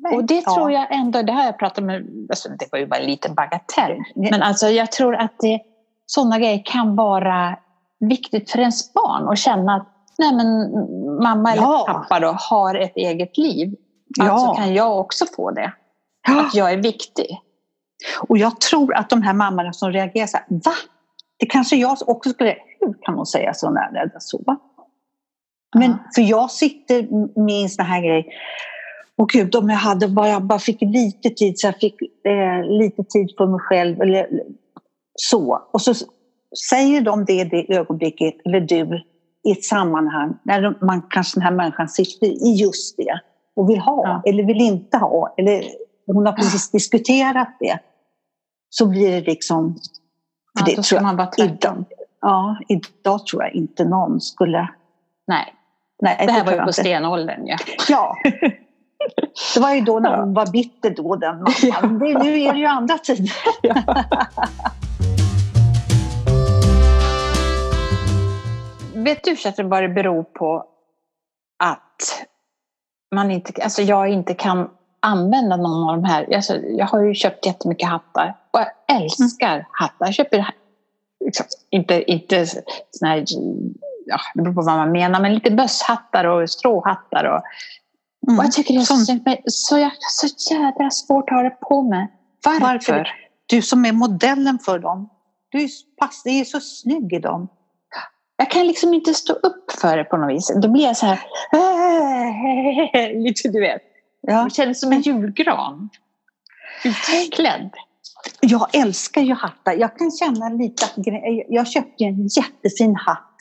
nej, 0.02 0.16
Och 0.16 0.24
det 0.24 0.42
ja. 0.46 0.54
tror 0.54 0.72
jag 0.72 0.86
ändå, 0.94 1.22
det 1.22 1.32
har 1.32 1.44
jag 1.44 1.58
pratat 1.58 1.84
med, 1.84 2.26
alltså 2.30 2.48
det 2.48 2.68
var 2.72 2.78
ju 2.78 2.86
bara 2.86 3.00
en 3.00 3.06
liten 3.06 3.34
bagatell. 3.34 3.98
Men 4.14 4.42
alltså 4.42 4.66
jag 4.66 4.92
tror 4.92 5.14
att 5.16 5.34
det, 5.40 5.60
sådana 6.06 6.38
grejer 6.38 6.62
kan 6.64 6.96
vara 6.96 7.56
viktigt 8.00 8.50
för 8.50 8.58
ens 8.58 8.92
barn 8.92 9.28
och 9.28 9.36
känna 9.36 9.74
att 9.76 9.86
nej 10.18 10.34
men 10.34 10.70
mamma 11.22 11.52
eller 11.52 11.62
Ja. 11.62 11.84
pappa 11.88 12.20
då 12.20 12.28
har 12.28 12.74
ett 12.74 12.96
eget 12.96 13.38
liv. 13.38 13.74
Ja. 14.18 14.30
Alltså 14.30 14.54
kan 14.54 14.74
jag 14.74 14.98
också 14.98 15.24
få 15.36 15.50
det. 15.50 15.72
Ja. 16.28 16.46
Att 16.46 16.54
jag 16.54 16.72
är 16.72 16.76
viktig. 16.76 17.38
Och 18.28 18.38
jag 18.38 18.60
tror 18.60 18.94
att 18.94 19.10
de 19.10 19.22
här 19.22 19.32
mammorna 19.34 19.72
som 19.72 19.92
reagerar 19.92 20.26
så 20.26 20.36
här, 20.36 20.46
va? 20.48 20.72
Det 21.38 21.46
kanske 21.46 21.76
jag 21.76 21.96
också 22.06 22.30
skulle, 22.30 22.56
hur 22.80 22.94
kan 23.02 23.14
hon 23.14 23.26
säga 23.26 23.54
så 23.54 23.70
när 23.70 23.90
jag 23.94 24.22
så? 24.22 24.56
Men 25.74 25.90
Ja. 25.90 25.98
för 26.14 26.22
jag 26.22 26.50
sitter 26.50 27.08
med 27.44 27.62
en 27.62 27.68
sån 27.68 27.84
här 27.84 28.00
grej, 28.00 28.26
och 29.20 29.28
gud 29.28 29.54
om 29.56 29.68
jag 29.70 29.76
hade 29.76 30.08
bara, 30.08 30.28
jag 30.28 30.42
bara 30.42 30.58
fick 30.58 30.80
lite 30.82 31.30
tid 31.30 31.58
så 31.58 31.66
jag 31.66 31.76
fick 31.76 31.94
eh, 32.26 32.64
lite 32.78 33.04
tid 33.04 33.34
för 33.38 33.46
mig 33.46 33.60
själv 33.60 34.00
eller 34.02 34.26
så. 35.14 35.62
Och 35.72 35.82
så 35.82 35.94
säger 36.70 37.00
de 37.00 37.24
det 37.24 37.32
i 37.32 37.44
det 37.44 37.76
ögonblicket, 37.76 38.34
eller 38.44 38.60
du, 38.60 39.02
i 39.48 39.52
ett 39.52 39.64
sammanhang 39.64 40.36
när 40.44 40.84
man 40.84 41.02
kanske 41.10 41.36
den 41.40 41.42
här 41.44 41.52
människan 41.52 41.88
sitter 41.88 42.26
i 42.26 42.54
just 42.60 42.96
det 42.96 43.20
och 43.56 43.70
vill 43.70 43.78
ha 43.78 44.02
Ja. 44.04 44.22
eller 44.30 44.42
vill 44.44 44.60
inte 44.60 44.96
ha 44.96 45.34
eller 45.36 45.64
hon 46.06 46.26
har 46.26 46.32
precis 46.32 46.70
diskuterat 46.70 47.56
det. 47.60 47.78
Så 48.70 48.86
blir 48.86 49.10
det 49.10 49.20
liksom... 49.20 49.76
Ja, 50.58 50.64
det 50.66 50.72
tror 50.72 50.82
ska 50.82 50.96
jag- 50.96 51.02
man 51.02 51.16
vara 51.16 51.26
tvärtom. 51.26 51.84
Ja, 52.20 52.58
idag 52.68 53.26
tror 53.26 53.42
jag 53.42 53.54
inte 53.54 53.84
någon 53.84 54.20
skulle... 54.20 54.68
Nej, 55.26 55.54
Nej, 56.02 56.26
det 56.26 56.32
här 56.32 56.44
var 56.44 56.52
ju 56.52 56.58
på 56.58 56.72
stenåldern. 56.72 57.46
Ja. 57.46 57.56
Ja. 57.88 58.16
Det 59.54 59.60
var 59.60 59.74
ju 59.74 59.80
då 59.80 60.00
när 60.00 60.16
hon 60.16 60.34
var 60.34 60.46
bitter 60.46 60.90
då, 60.90 61.16
den 61.16 61.36
mamman. 61.82 61.98
Det, 61.98 62.18
nu 62.18 62.40
är 62.40 62.52
det 62.52 62.58
ju 62.58 62.66
andra 62.66 62.98
tider. 62.98 63.32
Vet 69.04 69.24
du 69.24 69.36
Kerstin 69.36 69.68
vad 69.68 69.82
det 69.82 69.88
beror 69.88 70.22
på 70.22 70.64
att 71.58 72.26
man 73.14 73.30
inte, 73.30 73.62
alltså 73.62 73.82
jag 73.82 74.08
inte 74.08 74.34
kan 74.34 74.70
använda 75.00 75.56
någon 75.56 75.88
av 75.88 75.96
de 75.96 76.04
här. 76.04 76.34
Alltså 76.34 76.56
jag 76.56 76.86
har 76.86 77.02
ju 77.02 77.14
köpt 77.14 77.46
jättemycket 77.46 77.88
hattar 77.88 78.36
och 78.50 78.60
jag 78.60 78.96
älskar 78.96 79.66
hattar. 79.70 80.06
Jag 80.06 80.14
köper 80.14 80.46
liksom, 81.24 81.46
inte, 81.70 82.12
inte 82.12 82.46
såna 82.90 83.10
här, 83.10 83.24
ja, 84.06 84.18
det 84.34 84.42
beror 84.42 84.54
på 84.54 84.62
vad 84.62 84.76
man 84.76 84.92
menar, 84.92 85.20
men 85.20 85.34
lite 85.34 85.50
bösshattar 85.50 86.24
och 86.24 86.50
stråhattar. 86.50 87.24
Och, 87.24 87.42
och 88.26 88.44
jag 88.44 88.52
tycker 88.52 88.74
det 88.74 88.80
är 88.80 88.84
så, 88.84 89.40
så, 89.46 89.78
jag, 89.78 89.92
så 89.98 90.54
jädra 90.54 90.90
svårt 90.90 91.30
att 91.30 91.36
ha 91.36 91.42
det 91.42 91.50
på 91.50 91.82
mig. 91.82 92.08
Varför? 92.44 92.60
Varför? 92.60 93.08
Du 93.46 93.62
som 93.62 93.84
är 93.84 93.92
modellen 93.92 94.58
för 94.58 94.78
dem. 94.78 95.08
Du 95.48 95.58
är, 95.62 95.68
pass, 96.00 96.22
är 96.24 96.44
så 96.44 96.60
snygg 96.60 97.12
i 97.12 97.18
dem. 97.18 97.48
Jag 98.36 98.50
kan 98.50 98.66
liksom 98.66 98.94
inte 98.94 99.14
stå 99.14 99.32
upp 99.32 99.72
för 99.80 99.96
det 99.96 100.04
på 100.04 100.16
något 100.16 100.34
vis. 100.36 100.52
Då 100.62 100.68
blir 100.68 100.84
jag 100.84 100.96
så 100.96 101.06
här, 101.06 101.18
lite 103.22 103.48
du 103.48 103.60
vet. 103.60 103.82
Ja. 104.20 104.32
Jag 104.32 104.54
känner 104.54 104.74
som 104.74 104.92
en 104.92 105.00
julgran. 105.00 105.90
Utklädd. 107.24 107.70
Jag 108.40 108.74
älskar 108.74 109.20
ju 109.20 109.34
hattar. 109.34 109.72
Jag 109.72 109.98
kan 109.98 110.10
känna 110.10 110.48
lite 110.48 110.84
att 110.84 110.92
jag 111.48 111.68
köpte 111.68 112.04
en 112.04 112.26
jättefin 112.26 112.96
hatt 112.96 113.36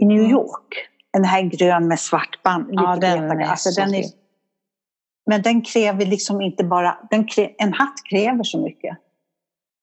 i 0.00 0.04
New 0.06 0.18
Mm. 0.18 0.30
York. 0.30 0.89
En 1.16 1.24
här 1.24 1.42
grön 1.42 1.88
med 1.88 2.00
svart 2.00 2.42
band. 2.42 2.68
Ja, 2.70 2.94
lite 2.94 3.06
den 3.16 3.40
är 3.40 3.44
alltså, 3.46 3.70
så 3.70 3.80
den 3.80 3.94
är. 3.94 4.04
Men 5.26 5.42
den 5.42 5.62
kräver 5.62 6.06
liksom 6.06 6.40
inte 6.40 6.64
bara... 6.64 6.98
Den 7.10 7.26
krä, 7.26 7.50
en 7.58 7.72
hatt 7.72 7.94
kräver 8.10 8.42
så 8.42 8.58
mycket. 8.62 8.98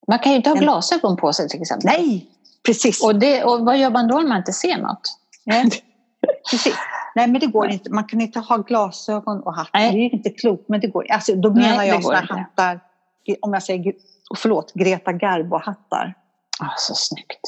Man 0.08 0.20
kan 0.20 0.32
ju 0.32 0.36
inte 0.38 0.50
ha 0.50 0.58
En- 0.58 0.64
glasögon 0.64 1.18
på 1.18 1.34
sig 1.34 1.50
till 1.50 1.62
exempel. 1.62 1.92
Nej, 1.98 2.28
precis. 2.66 3.04
Och, 3.04 3.20
det, 3.20 3.44
och 3.44 3.66
vad 3.66 3.78
gör 3.78 3.90
man 3.90 4.08
då 4.08 4.16
när 4.18 4.28
man 4.28 4.38
inte 4.38 4.54
ser 4.54 4.78
något? 4.78 5.20
Nej, 5.46 5.70
precis. 6.52 6.76
Nej, 7.16 7.28
men 7.28 7.42
det 7.42 7.48
går 7.48 7.70
inte. 7.70 7.90
Man 7.90 8.04
kan 8.04 8.22
inte 8.22 8.40
ha 8.40 8.58
glasögon 8.58 9.44
och 9.44 9.56
hatt. 9.56 9.70
Nej. 9.74 9.92
Det 9.92 9.98
är 9.98 10.02
ju 10.02 10.10
inte 10.10 10.30
klokt, 10.30 10.70
men 10.70 10.80
det 10.80 10.88
går. 10.88 11.12
Alltså, 11.12 11.36
då 11.36 11.50
Nej, 11.50 11.64
menar 11.70 11.84
det 11.84 11.88
jag 11.88 11.96
inte. 11.96 12.16
hattar, 12.16 12.80
om 13.42 13.54
jag 13.54 13.64
säger, 13.64 13.94
förlåt, 14.38 14.74
Greta 14.74 15.12
Garbo-hattar. 15.12 16.14
Ah, 16.60 16.74
så 16.78 16.96
snyggt. 16.96 17.42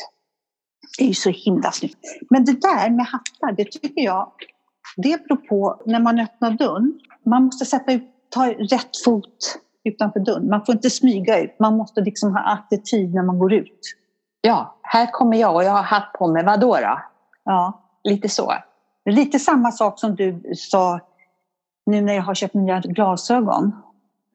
Det 0.97 1.04
är 1.04 1.08
ju 1.08 1.13
så 1.13 1.30
himla 1.30 1.71
snyggt. 1.71 1.97
Men 2.30 2.45
det 2.45 2.62
där 2.62 2.89
med 2.89 3.06
hattar, 3.06 3.52
det 3.58 3.71
tycker 3.71 4.02
jag, 4.02 4.32
det 4.97 5.23
beror 5.28 5.38
på 5.38 5.82
när 5.86 5.99
man 5.99 6.19
öppnar 6.19 6.52
dörren. 6.52 6.99
Man 7.25 7.43
måste 7.43 7.65
sätta 7.65 7.93
ut, 7.93 8.04
ta 8.30 8.47
rätt 8.47 9.04
fot 9.06 9.60
utanför 9.84 10.19
dörren. 10.19 10.49
Man 10.49 10.65
får 10.65 10.75
inte 10.75 10.89
smyga 10.89 11.39
ut. 11.39 11.56
Man 11.60 11.78
måste 11.78 12.02
liksom 12.02 12.34
ha 12.34 12.41
attityd 12.41 13.13
när 13.13 13.23
man 13.23 13.39
går 13.39 13.54
ut. 13.54 13.80
Ja, 14.41 14.80
här 14.82 15.12
kommer 15.12 15.38
jag 15.38 15.56
och 15.56 15.63
jag 15.63 15.71
har 15.71 15.84
hatt 15.84 16.13
på 16.13 16.28
mig. 16.28 16.45
Vadå 16.45 16.75
då? 16.75 16.99
Ja. 17.43 17.86
Lite 18.04 18.30
så. 18.30 18.54
Lite 19.06 19.39
samma 19.39 19.71
sak 19.71 19.99
som 19.99 20.15
du 20.15 20.41
sa 20.56 20.99
nu 21.86 22.02
när 22.02 22.13
jag 22.13 22.23
har 22.23 22.36
köpt 22.36 22.54
nya 22.54 22.80
glasögon. 22.80 23.71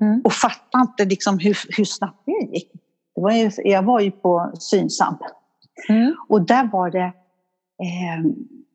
Mm. 0.00 0.20
Och 0.24 0.32
fattar 0.32 0.80
inte 0.80 1.04
liksom 1.04 1.38
hur, 1.38 1.58
hur 1.76 1.84
snabbt 1.84 2.22
det 2.26 2.56
gick. 2.56 2.72
Det 3.14 3.20
var 3.20 3.32
ju, 3.32 3.50
jag 3.56 3.82
var 3.82 4.00
ju 4.00 4.10
på 4.10 4.52
Synsam 4.58 5.18
Mm. 5.88 6.14
och 6.28 6.46
där 6.46 6.68
var 6.72 6.90
det... 6.90 7.12
Eh, 7.82 8.24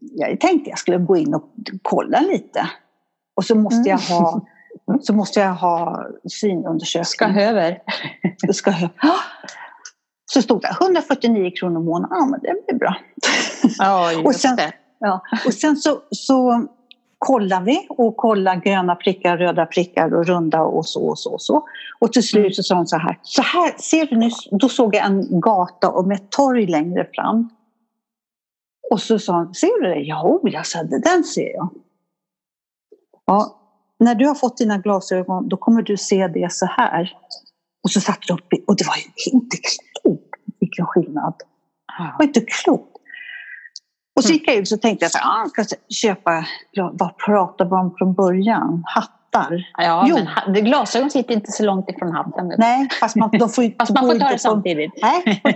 jag 0.01 0.39
tänkte 0.39 0.69
jag 0.69 0.79
skulle 0.79 0.97
gå 0.97 1.17
in 1.17 1.33
och 1.33 1.43
kolla 1.81 2.19
lite. 2.19 2.69
Och 3.35 3.45
så 3.45 3.55
måste 3.55 3.89
jag 3.89 3.97
ha, 3.97 4.45
så 5.01 5.13
måste 5.13 5.39
jag 5.39 5.53
ha 5.53 6.05
synundersökning. 6.29 7.05
Ska 7.05 7.25
över. 7.41 7.81
Ska 8.53 8.71
jag, 8.71 8.89
Så 10.31 10.41
stod 10.41 10.61
det 10.61 10.69
149 10.81 11.51
kronor 11.59 11.81
i 11.81 11.85
månaden. 11.85 12.17
Ja, 12.19 12.25
men 12.25 12.39
det 12.39 12.65
blir 12.67 12.79
bra. 12.79 12.95
Ja, 13.77 14.11
just 14.11 14.25
Och 14.25 14.35
sen- 14.35 14.55
det. 14.55 14.73
Ja. 14.99 15.21
Och 15.45 15.53
sen 15.53 15.75
så, 15.77 16.01
så 16.11 16.67
kollar 17.19 17.61
vi 17.61 17.87
och 17.89 18.17
kollar 18.17 18.55
gröna 18.55 18.95
prickar, 18.95 19.37
röda 19.37 19.65
prickar 19.65 20.13
och 20.13 20.25
runda 20.25 20.61
och 20.61 20.85
så 20.85 21.07
och 21.07 21.19
så 21.19 21.33
och 21.33 21.41
så. 21.41 21.67
Och 21.99 22.13
till 22.13 22.27
slut 22.27 22.55
så 22.55 22.63
sa 22.63 22.75
hon 22.75 22.87
så 22.87 22.97
här, 22.97 23.19
så 23.23 23.41
här 23.41 23.73
ser 23.77 24.05
du 24.05 24.17
nu, 24.17 24.29
då 24.51 24.69
såg 24.69 24.95
jag 24.95 25.05
en 25.05 25.41
gata 25.41 25.89
och 25.89 26.07
med 26.07 26.15
ett 26.15 26.31
torg 26.31 26.67
längre 26.67 27.07
fram. 27.13 27.49
Och 28.91 29.01
så 29.01 29.19
sa 29.19 29.33
hon, 29.33 29.53
ser 29.53 29.81
du 29.81 29.89
det? 29.89 29.99
Ja, 29.99 30.39
jag 30.43 30.67
sa 30.67 30.83
den 30.83 31.23
ser 31.23 31.51
jag. 31.53 31.69
Ja, 33.25 33.59
när 33.99 34.15
du 34.15 34.27
har 34.27 34.35
fått 34.35 34.57
dina 34.57 34.77
glasögon 34.77 35.49
då 35.49 35.57
kommer 35.57 35.81
du 35.81 35.97
se 35.97 36.27
det 36.27 36.51
så 36.51 36.65
här. 36.65 37.13
Och 37.83 37.91
så 37.91 38.01
satte 38.01 38.19
du 38.27 38.33
upp 38.33 38.67
och 38.67 38.75
det 38.75 38.87
var 38.87 38.95
ju 38.95 39.31
inte 39.33 39.57
klokt 39.57 40.35
vilken 40.59 40.85
skillnad. 40.85 41.33
Det 41.97 42.13
var 42.19 42.25
inte 42.25 42.41
klokt. 42.41 42.98
Och 44.19 44.23
så 44.23 44.33
gick 44.33 44.47
jag 44.49 44.55
ut 44.55 44.71
och 44.71 44.81
tänkte 44.81 45.05
jag 45.05 45.11
så 45.11 45.17
här, 45.17 45.25
ah, 45.27 45.49
jag 45.55 45.65
ska 45.65 45.75
köpa, 45.89 46.45
vad 46.93 47.17
pratade 47.17 47.69
vi 47.69 47.75
om 47.75 47.95
från 47.97 48.13
början? 48.13 48.83
Hattar? 48.85 49.67
Ja, 49.77 50.05
Jo. 50.09 50.17
men 50.47 50.63
glasögon 50.65 51.09
sitter 51.09 51.33
inte 51.33 51.51
så 51.51 51.63
långt 51.63 51.89
ifrån 51.89 52.11
hatten. 52.11 52.53
Nej, 52.57 52.87
fast 52.99 53.15
man, 53.15 53.29
de 53.31 53.49
får, 53.49 53.77
Fast 53.79 53.91
man 53.91 54.03
får 54.05 54.19
ta 54.19 54.25
det 54.25 54.31
på- 54.31 54.37
samtidigt. 54.39 54.91
Nej. 55.01 55.41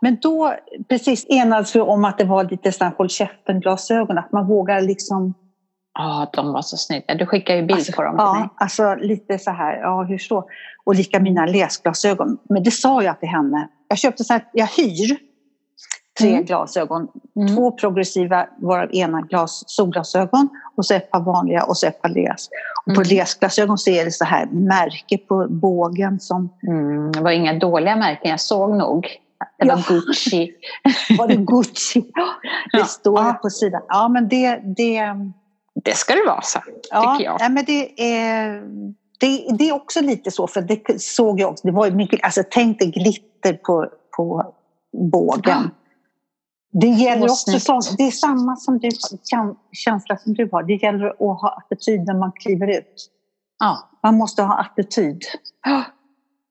Men 0.00 0.18
då 0.22 0.54
precis 0.88 1.26
enades 1.28 1.76
vi 1.76 1.80
om 1.80 2.04
att 2.04 2.18
det 2.18 2.24
var 2.24 2.44
lite 2.44 2.72
sådana 2.72 2.94
håll 2.98 3.08
käften-glasögon, 3.08 4.18
att 4.18 4.32
man 4.32 4.46
vågar 4.46 4.80
liksom... 4.80 5.34
Ja, 5.98 6.30
de 6.32 6.52
var 6.52 6.62
så 6.62 6.76
snygga. 6.76 7.14
Du 7.14 7.26
skickade 7.26 7.58
ju 7.58 7.66
bild 7.66 7.78
Alltså, 7.78 7.92
på 7.92 8.02
dem 8.02 8.16
till 8.16 8.24
mig. 8.24 8.34
Ja, 8.42 8.48
alltså 8.56 8.94
lite 8.94 9.38
så 9.38 9.50
här, 9.50 9.76
ja 9.80 10.02
hur 10.02 10.18
så? 10.18 10.44
Och 10.84 10.94
lika 10.94 11.20
mina 11.20 11.46
läsglasögon. 11.46 12.38
Men 12.48 12.62
det 12.62 12.70
sa 12.70 13.02
jag 13.02 13.20
till 13.20 13.28
henne. 13.28 13.68
Jag 13.88 13.98
köpte 13.98 14.24
så 14.24 14.32
här, 14.32 14.44
jag 14.52 14.66
hyr 14.66 15.16
tre 16.20 16.30
Mm. 16.32 16.44
glasögon. 16.44 17.08
Mm. 17.36 17.56
Två 17.56 17.70
progressiva, 17.72 18.46
varav 18.58 18.94
ena 18.94 19.20
glas, 19.20 19.62
solglasögon 19.66 20.48
och 20.76 20.86
så 20.86 20.94
ett 20.94 21.10
par 21.10 21.20
vanliga 21.20 21.64
och 21.64 21.76
så 21.76 21.86
ett 21.86 22.02
par 22.02 22.08
läs. 22.08 22.48
Och 22.86 22.94
på 22.94 23.00
Mm. 23.00 23.16
läsglasögon 23.16 23.78
så 23.78 23.90
är 23.90 24.04
det 24.04 24.10
så 24.10 24.24
här 24.24 24.46
märke 24.46 25.18
på 25.18 25.46
bågen 25.50 26.20
som 26.20 26.48
Mm, 26.68 27.12
det 27.12 27.20
var 27.20 27.30
inga 27.30 27.58
dåliga 27.58 27.96
märken, 27.96 28.30
jag 28.30 28.40
såg 28.40 28.76
nog. 28.76 29.06
Det 29.58 29.66
var 29.68 29.76
Ja. 29.76 29.82
Gucci. 29.88 30.50
var 31.18 31.28
det 31.28 31.36
Gucci. 31.36 32.00
Det 32.72 32.78
Ja. 32.78 32.84
står 32.84 33.18
Ja. 33.20 33.32
på 33.42 33.50
sidan. 33.50 33.82
Ja 33.88 34.08
men 34.08 34.28
det, 34.28 34.56
det, 34.76 35.02
Det 35.84 35.96
ska 35.96 36.14
det 36.14 36.22
vara 36.26 36.40
så, 36.42 36.58
ja, 36.90 37.14
tycker 37.18 37.30
jag. 37.30 37.36
nej, 37.40 37.50
men 37.50 37.64
det 37.64 38.02
är 38.14 38.62
det, 39.20 39.56
det 39.58 39.68
är 39.68 39.72
också 39.74 40.00
lite 40.00 40.30
så, 40.30 40.46
för 40.46 40.60
det 40.62 41.00
såg 41.02 41.40
jag 41.40 41.50
också. 41.50 41.66
Det 41.66 41.72
var 41.72 41.90
mycket, 41.90 42.20
alltså 42.24 42.42
tänk 42.50 42.78
dig 42.78 42.90
glitter 42.90 43.52
på, 43.52 43.86
på 44.16 44.54
bågen. 45.10 45.70
Det 46.72 46.86
gäller 46.86 47.28
Så 47.28 47.32
också 47.32 47.60
sånt, 47.60 47.98
det 47.98 48.02
är 48.06 48.10
samma 48.10 48.56
som 48.56 48.78
du, 48.78 48.88
käns- 48.90 49.56
känsla 49.72 50.16
som 50.16 50.34
du 50.34 50.48
har. 50.52 50.62
Det 50.62 50.74
gäller 50.74 51.06
att 51.06 51.40
ha 51.40 51.64
attityd 51.64 52.06
när 52.06 52.14
man 52.14 52.32
kliver 52.32 52.78
ut. 52.78 53.10
Ja. 53.58 53.90
Man 54.02 54.16
måste 54.16 54.42
ha 54.42 54.60
attityd. 54.60 55.22
Ja, 55.64 55.82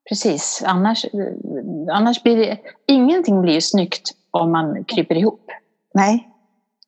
Precis, 0.08 0.62
annars, 0.66 1.06
annars 1.92 2.22
blir 2.22 2.36
det... 2.36 2.58
Ingenting 2.86 3.42
blir 3.42 3.54
ju 3.54 3.60
snyggt 3.60 4.10
om 4.30 4.52
man 4.52 4.84
kryper 4.84 5.14
ihop. 5.14 5.50
Nej, 5.94 6.28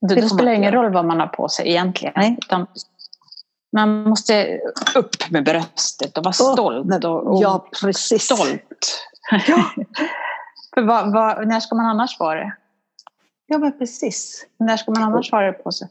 Det 0.00 0.22
får 0.22 0.28
spelar 0.28 0.50
det 0.50 0.56
ingen 0.56 0.72
roll 0.72 0.92
vad 0.92 1.04
man 1.04 1.20
har 1.20 1.26
på 1.26 1.48
sig 1.48 1.68
egentligen. 1.68 2.12
Nej. 2.16 2.38
Utan 2.42 2.66
man 3.72 4.02
måste 4.02 4.58
upp 4.94 5.30
med 5.30 5.44
bröstet 5.44 6.18
och 6.18 6.24
vara 6.24 6.32
stolt. 6.32 7.04
Och, 7.04 7.26
och 7.26 7.42
ja 7.42 7.68
precis. 7.82 8.22
stolt. 8.22 9.08
Ja. 9.48 9.64
För 10.74 10.82
vad, 10.82 11.12
vad, 11.12 11.48
när 11.48 11.60
ska 11.60 11.74
man 11.74 11.86
annars 11.86 12.20
vara 12.20 12.40
det? 12.40 12.52
Ja, 13.46 13.58
men 13.58 13.78
precis. 13.78 14.46
När 14.58 14.76
ska 14.76 14.90
man 14.90 15.02
annars 15.02 15.30
ha 15.30 15.40
det 15.40 15.52
på 15.52 15.72
sig? 15.72 15.88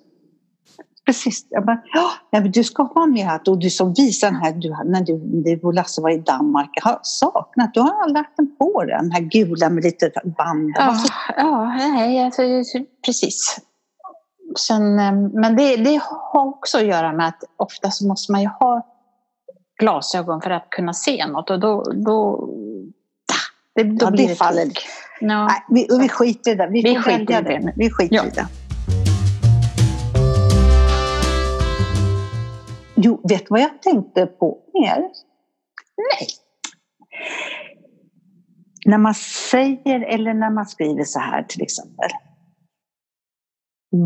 Precis. 1.05 1.47
Jag 1.49 1.65
bara, 1.65 1.81
ja, 2.31 2.39
du 2.39 2.63
ska 2.63 2.83
ha 2.83 3.05
med 3.05 3.29
att 3.29 3.47
och 3.47 3.59
du 3.59 3.69
som 3.69 3.93
visar 3.93 4.27
den 4.27 4.35
här, 4.35 4.51
du, 4.51 4.69
när 4.69 5.01
du, 5.01 5.17
du 5.43 5.59
och 5.67 5.73
Lasse 5.73 6.01
var 6.01 6.09
i 6.09 6.17
Danmark, 6.17 6.69
jag 6.73 6.83
har 6.83 6.99
saknat, 7.03 7.73
du 7.73 7.79
har 7.79 8.09
lagt 8.09 8.37
den 8.37 8.55
på 8.55 8.83
den 8.83 9.11
här 9.11 9.21
gula 9.21 9.69
med 9.69 9.83
lite 9.83 10.11
band. 10.37 10.73
Ja, 10.75 11.03
ja 11.37 11.65
nej, 11.77 12.25
alltså, 12.25 12.41
precis. 13.05 13.59
Sen, 14.59 14.99
eh, 14.99 15.11
men 15.13 15.55
det, 15.55 15.75
det 15.75 16.01
har 16.03 16.47
också 16.47 16.77
att 16.77 16.85
göra 16.85 17.13
med 17.13 17.27
att 17.27 17.43
ofta 17.57 17.91
så 17.91 18.07
måste 18.07 18.31
man 18.31 18.41
ju 18.41 18.47
ha 18.47 18.87
glasögon 19.79 20.41
för 20.41 20.49
att 20.49 20.69
kunna 20.69 20.93
se 20.93 21.27
något 21.27 21.49
och 21.49 21.59
då, 21.59 21.83
då, 21.83 22.49
då 23.75 23.99
Ja, 23.99 24.11
blir 24.11 24.27
det 24.27 24.35
det 24.53 24.73
Ja. 25.25 25.45
Nej, 25.47 25.63
vi, 25.69 25.88
vi 25.99 26.09
skiter 26.09 26.51
i 26.51 26.55
det. 26.55 26.67
Vi, 26.71 26.81
Vi 26.81 26.95
skiter 26.95 27.39
i 27.41 27.43
det. 27.43 27.73
Vi 27.75 27.89
skiter 27.89 28.15
Ja. 28.15 28.25
i 28.25 28.29
det. 28.29 28.47
Jo, 32.95 33.21
vet 33.29 33.39
du 33.41 33.47
vad 33.49 33.62
jag 33.62 33.81
tänkte 33.81 34.25
på 34.25 34.57
mer? 34.73 34.99
Nej. 34.99 36.27
När 38.86 38.97
man 38.97 39.13
säger 39.51 39.99
eller 40.01 40.33
när 40.33 40.49
man 40.49 40.65
skriver 40.65 41.03
så 41.03 41.19
här 41.19 41.43
till 41.43 41.62
exempel. 41.62 42.09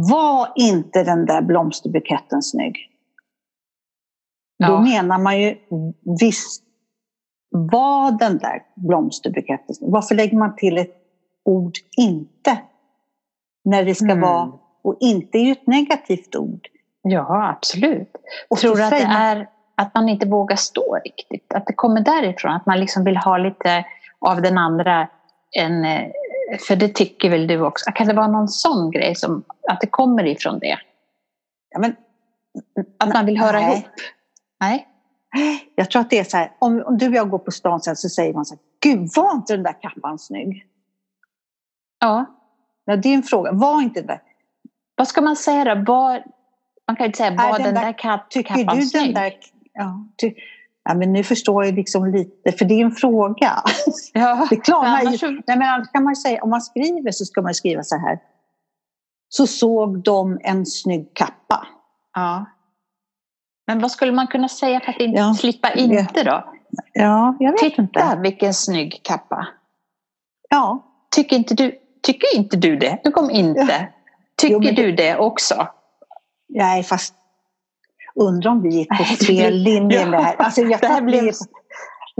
Var 0.10 0.52
inte 0.56 1.04
den 1.04 1.26
där 1.26 1.42
blomsterbuketten 1.42 2.42
snygg? 2.42 2.76
Då 4.60 4.66
Ja. 4.74 4.82
menar 4.82 5.20
man 5.20 5.42
ju 5.42 5.56
visst 6.20 6.64
var 7.50 8.12
den 8.12 8.38
där 8.38 8.64
blomsterbuketten 8.76 9.76
snygg? 9.76 9.92
Varför 9.92 10.16
lägger 10.16 10.38
man 10.38 10.56
till 10.56 10.78
ett 10.78 10.96
ord 11.48 11.74
inte? 11.98 12.58
När 13.64 13.84
det 13.86 13.96
ska 13.96 14.06
Mm. 14.06 14.22
vara, 14.22 14.52
och 14.82 14.98
inte 15.00 15.38
är 15.38 15.42
ju 15.42 15.52
ett 15.52 15.68
negativt 15.68 16.36
ord. 16.36 16.68
Ja, 17.02 17.50
absolut. 17.50 18.12
Och 18.50 18.58
Tror 18.58 18.76
du 18.76 18.84
att 18.84 18.90
det 18.90 19.08
är 19.10 19.50
att 19.76 19.96
man 19.96 20.10
inte 20.10 20.26
vågar 20.28 20.56
stå 20.56 21.00
riktigt? 21.06 21.54
Att 21.54 21.68
det 21.68 21.74
kommer 21.74 22.02
därifrån? 22.02 22.52
Att 22.52 22.66
man 22.66 22.80
liksom 22.80 23.04
vill 23.04 23.18
ha 23.18 23.38
lite 23.38 23.86
av 24.20 24.42
den 24.42 24.58
andra? 24.58 25.08
En, 25.52 25.86
eh, 25.86 26.08
för 26.68 26.76
det 26.76 26.96
tycker 26.96 27.30
väl 27.30 27.48
du 27.48 27.62
också? 27.62 27.92
Kan 27.92 28.08
det 28.08 28.14
vara 28.14 28.28
någon 28.28 28.48
sån 28.48 28.92
grej 28.92 29.16
som 29.16 29.44
att 29.70 29.82
det 29.82 29.88
kommer 29.88 30.26
ifrån 30.26 30.60
det? 30.60 30.78
Ja, 31.70 31.80
men, 31.80 31.96
Att 33.00 33.14
man 33.14 33.26
vill 33.26 33.38
höra 33.38 33.60
Nej. 33.60 33.74
ihop? 33.74 33.86
Nej. 34.60 34.88
Jag 35.76 35.92
tror 35.92 36.02
att 36.02 36.10
det 36.10 36.20
är 36.20 36.24
så 36.24 36.38
här, 36.38 36.52
om, 36.60 36.84
om 36.86 36.98
du 36.98 37.08
och 37.08 37.14
jag 37.14 37.30
går 37.30 37.40
på 37.40 37.52
stan 37.52 37.82
sen 37.82 37.96
så 37.96 38.10
säger 38.10 38.34
man 38.34 38.46
så 38.46 38.56
här, 38.56 38.62
Gud 38.80 39.10
var 39.16 39.32
inte 39.32 39.54
den 39.54 39.64
där 39.64 39.82
kappan 39.82 40.20
snygg? 40.20 40.66
Ja. 42.00 42.26
Ja, 42.86 42.96
det 42.96 43.10
är 43.10 43.14
en 43.14 43.24
fråga, 43.24 43.52
var 43.52 43.82
inte 43.82 44.02
det? 44.02 44.22
Vad 44.96 45.08
ska 45.08 45.22
man 45.22 45.36
säga 45.36 45.76
då? 45.76 45.94
Var, 45.94 46.24
man 46.88 46.96
kan 46.96 47.04
ju 47.04 47.06
inte 47.06 47.18
säga 47.18 47.32
var 47.32 47.54
den 47.54 47.64
den, 47.64 47.74
där- 47.76 47.82
där, 47.86 47.98
kapp, 47.98 48.30
Tycker 48.30 48.54
du 48.56 48.64
den 49.00 49.14
där... 49.14 49.34
Ja, 49.74 50.06
ty, 50.22 50.34
ja, 50.84 50.94
men 50.94 51.14
nu 51.14 51.24
förstår 51.24 51.66
jag 51.66 51.74
liksom 51.76 52.06
lite, 52.06 52.52
för 52.52 52.66
det 52.66 52.74
är 52.74 52.86
en 52.86 52.92
fråga. 52.92 53.54
Ja, 54.14 54.48
Det 54.50 54.56
klarnar 54.56 55.12
ju. 55.12 55.18
så- 55.18 55.32
Nej, 55.48 55.58
men 55.58 55.86
kan 55.94 56.04
man 56.04 56.16
säga, 56.16 56.44
om 56.44 56.50
man 56.50 56.62
skriver 56.62 57.12
så 57.12 57.26
ska 57.26 57.42
man 57.42 57.54
skriva 57.54 57.84
så 57.84 57.98
här. 57.98 58.20
Så 59.30 59.48
såg 59.48 60.04
de 60.04 60.40
en 60.44 60.66
snygg 60.66 61.14
kappa. 61.14 61.68
ja. 62.14 62.46
Men 63.68 63.80
vad 63.80 63.92
skulle 63.92 64.12
man 64.12 64.28
kunna 64.28 64.50
säga 64.50 64.80
för 64.80 64.92
att 64.92 65.00
inte 65.00 65.20
Ja. 65.20 65.34
slippa 65.34 65.72
inte 65.74 66.24
då? 66.24 66.54
Ja, 66.94 67.36
jag 67.40 67.52
vet 67.52 67.60
Titta 67.60 67.82
inte. 67.82 68.20
vilken 68.22 68.54
snygg 68.54 69.00
kappa. 69.04 69.48
Ja, 70.50 70.84
Tycker 71.16 71.36
inte 71.36 71.54
du, 71.54 71.80
tycker 72.08 72.36
inte 72.36 72.58
du 72.58 72.76
det? 72.78 72.98
Nu 73.04 73.12
kom 73.12 73.30
inte. 73.32 73.88
Tycker 74.42 74.56
Jo, 74.56 74.72
du 74.76 74.92
det 74.92 75.18
också? 75.18 75.68
nej, 76.50 76.84
fast 76.84 77.14
undrar 78.16 78.52
om 78.52 78.62
vi 78.62 78.70
gick 78.70 78.90
på 78.90 79.04
fel 79.04 79.54
linje 79.54 80.02
Ja, 80.12 80.20
här. 80.22 80.36
Alltså, 80.40 80.62
jag 80.62 80.80
det 80.82 80.88
här 80.88 81.02
blev- 81.02 81.34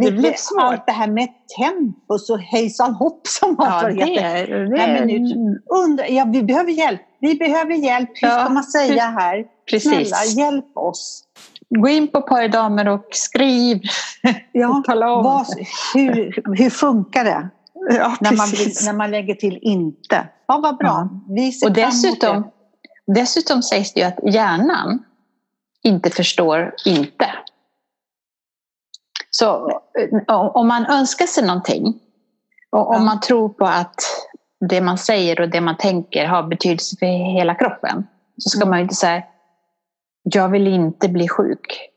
det 0.02 0.12
blev 0.12 0.34
svårt. 0.36 0.86
Det 0.86 0.92
här 0.92 1.08
med 1.08 1.28
tempus 1.60 2.30
och 2.30 2.40
hejsan 2.40 2.94
hopp 2.94 3.28
som 3.28 3.56
Ja, 3.60 3.80
vad 3.84 3.96
det, 3.96 4.06
heter. 4.06 4.48
det, 4.48 4.70
Nej, 4.70 4.94
men 4.94 5.08
nu- 5.08 5.62
Undrar, 5.86 6.06
ja, 6.06 6.26
vi 6.34 6.44
behöver 6.44 6.72
hjälp. 6.72 7.02
Vi 7.20 7.36
behöver 7.36 7.74
hjälp. 7.74 8.10
Hur 8.22 8.28
Ja, 8.28 8.40
ska 8.40 8.50
man 8.50 8.64
säga 8.64 9.04
här? 9.04 9.46
precis. 9.72 10.10
Snälla, 10.10 10.46
hjälp 10.46 10.78
oss. 10.78 11.24
Gå 11.70 11.88
in 11.90 12.08
på 12.08 12.22
Paridamer 12.22 12.88
och 12.88 13.08
skriv. 13.12 13.82
Ja, 14.52 14.84
Tala 14.86 15.12
om. 15.14 15.24
vad, 15.24 15.46
hur, 15.94 16.42
hur 16.58 16.70
funkar 16.70 17.24
det? 17.24 17.50
Ja, 17.90 18.16
När 18.22 18.32
man, 18.38 18.48
när 18.86 18.94
man 18.98 19.12
lägger 19.12 19.36
till 19.36 19.60
inte. 19.62 20.28
Ja, 20.48 20.60
vad 20.64 20.78
bra. 20.78 21.10
Ser 21.60 21.68
Och 21.68 21.74
dessutom, 21.74 22.52
dessutom 23.08 23.62
sägs 23.64 23.94
det 23.94 24.00
ju 24.00 24.06
att 24.06 24.34
hjärnan 24.34 25.04
inte 25.84 26.10
förstår 26.10 26.76
inte. 26.86 27.30
Så 29.30 29.70
eh, 30.28 30.36
om 30.36 30.68
man 30.68 30.86
önskar 30.86 31.26
sig 31.26 31.46
någonting 31.48 32.00
och 32.70 32.96
om 32.96 33.06
man 33.06 33.20
tror 33.20 33.50
på 33.50 33.66
att 33.66 33.96
det 34.70 34.82
man 34.82 34.98
säger 34.98 35.42
och 35.42 35.50
det 35.50 35.62
man 35.62 35.78
tänker 35.78 36.26
har 36.26 36.44
betydelse 36.44 36.96
för 37.00 37.34
hela 37.38 37.56
kroppen 37.56 38.08
så 38.38 38.50
ska 38.50 38.60
Mm. 38.60 38.70
man 38.70 38.80
ju 38.80 38.84
inte 38.84 38.96
säga 38.96 39.24
jag 40.24 40.50
vill 40.50 40.68
inte 40.68 41.10
bli 41.10 41.28
sjuk. 41.28 41.90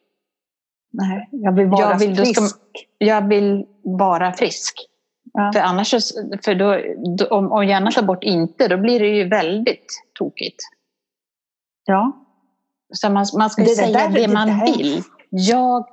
Nej, 0.92 1.29
jag 1.33 1.53
vill 1.53 1.66
vara 1.66 1.90
Jag 1.90 1.98
vill- 1.98 2.16
frisk. 2.16 2.48
ska- 2.48 2.59
Jag 2.98 3.29
vill 3.29 3.66
vara 3.85 4.33
frisk. 4.33 4.74
Ja. 5.33 5.50
För 5.54 5.61
annars, 5.61 5.90
för 6.44 6.54
då, 6.54 6.76
om, 7.30 7.52
om 7.52 7.66
hjärnan 7.66 7.92
tar 7.92 8.02
bort 8.02 8.24
inte, 8.24 8.68
då 8.68 8.76
blir 8.76 9.00
det 9.00 9.09
ju 9.09 9.28
väldigt 9.28 10.02
tokigt. 10.14 10.59
Ja. 11.85 12.12
Så 12.92 13.11
man, 13.11 13.26
man 13.38 13.50
ska 13.50 13.62
det, 13.62 13.68
säga 13.68 14.09
det, 14.09 14.26
det 14.26 14.28
man 14.28 14.48
det 14.48 14.64
vill. 14.64 15.02
Jag, 15.30 15.87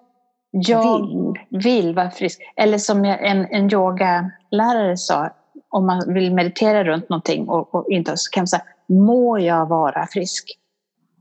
jag 0.52 1.08
vill. 1.08 1.62
vill 1.63 1.96
vara 1.96 2.12
frisk. 2.12 2.42
Eller 2.56 2.78
som 2.78 3.06
en, 3.06 3.46
en 3.46 3.74
yogalärare 3.74 4.98
sa, 4.98 5.30
om 5.70 5.86
man 5.86 6.13
vill 6.13 6.34
meditera 6.34 6.84
runt 6.84 7.10
någonting 7.10 7.50
och, 7.50 7.76
och 7.76 7.90
inte 7.90 8.18
så 8.18 8.32
kan 8.32 8.42
man 8.42 8.48
säga, 8.48 8.63
må 8.88 9.40
jag 9.40 9.66
vara 9.66 10.08
frisk? 10.08 10.58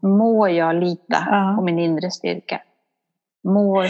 Må 0.03 0.49
jag 0.49 0.75
lita 0.75 1.27
ja. 1.31 1.55
på 1.57 1.65
min 1.65 1.79
inre 1.79 2.11
styrka? 2.11 2.63
Må... 3.45 3.85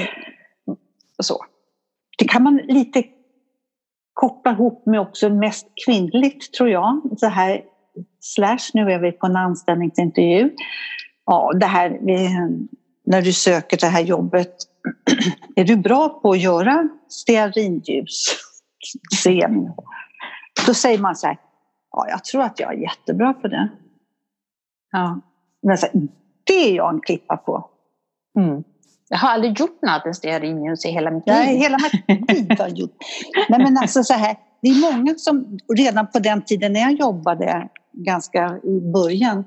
Så. 1.22 1.44
Det 2.18 2.29
kan 2.29 2.42
man 2.42 2.57
lite 2.57 3.02
koppla 4.16 4.52
ihop 4.52 4.87
med 4.87 5.00
också 5.00 5.29
mest 5.29 5.66
kvinnligt, 5.87 6.52
tror 6.52 6.68
jag. 6.68 7.00
Så 7.16 7.26
här, 7.26 7.62
slash, 8.20 8.70
nu 8.74 8.92
är 8.92 8.98
vi 8.98 9.12
på 9.12 9.26
en 9.26 9.37
anställningsintervju. 9.37 10.50
Ja, 11.26 11.52
det 11.61 11.66
här, 11.66 11.98
när 13.05 13.22
du 13.22 13.33
söker 13.33 13.76
det 13.76 13.87
här 13.87 14.02
jobbet, 14.02 14.55
är 15.57 15.64
du 15.64 15.76
bra 15.76 16.09
på 16.09 16.31
att 16.31 16.40
göra 16.40 16.88
stearinljus? 17.09 18.37
Då 20.66 20.74
säger 20.74 20.98
man 20.98 21.16
så 21.16 21.26
här, 21.26 21.38
ja, 21.90 22.07
jag 22.09 22.24
tror 22.24 22.42
att 22.42 22.61
jag 22.61 22.74
är 22.74 22.79
jättebra 22.79 23.33
på 23.33 23.48
det. 23.48 23.68
Ja. 24.92 25.20
Men 25.62 25.79
så 25.79 25.87
här, 25.87 26.09
det 26.44 26.70
är 26.70 26.74
jag 26.74 26.94
en 26.94 27.00
klippa 27.00 27.37
på. 27.37 27.70
Mm. 28.38 28.64
Jag 29.09 29.19
har 29.19 29.29
aldrig 29.29 29.61
gjort 29.61 29.79
något 29.83 30.16
stearinljus 30.16 30.85
i 30.85 30.88
hela 30.88 31.11
mitt 31.11 31.27
liv. 31.27 31.37
Nej, 31.37 31.57
hela 31.57 31.79
mitt 32.09 32.33
liv 32.33 32.59
har 32.59 32.69
gjort. 32.75 32.97
Nej, 33.49 33.59
men 33.59 33.79
alltså 33.79 34.03
så 34.03 34.14
här, 34.14 34.37
det 34.62 34.69
är 34.69 34.92
många 34.92 35.14
som 35.14 35.59
redan 35.77 36.07
på 36.07 36.19
den 36.19 36.42
tiden 36.45 36.73
när 36.73 36.81
jag 36.81 36.92
jobbade 36.92 37.69
ganska 37.92 38.59
i 38.64 38.92
början 38.92 39.45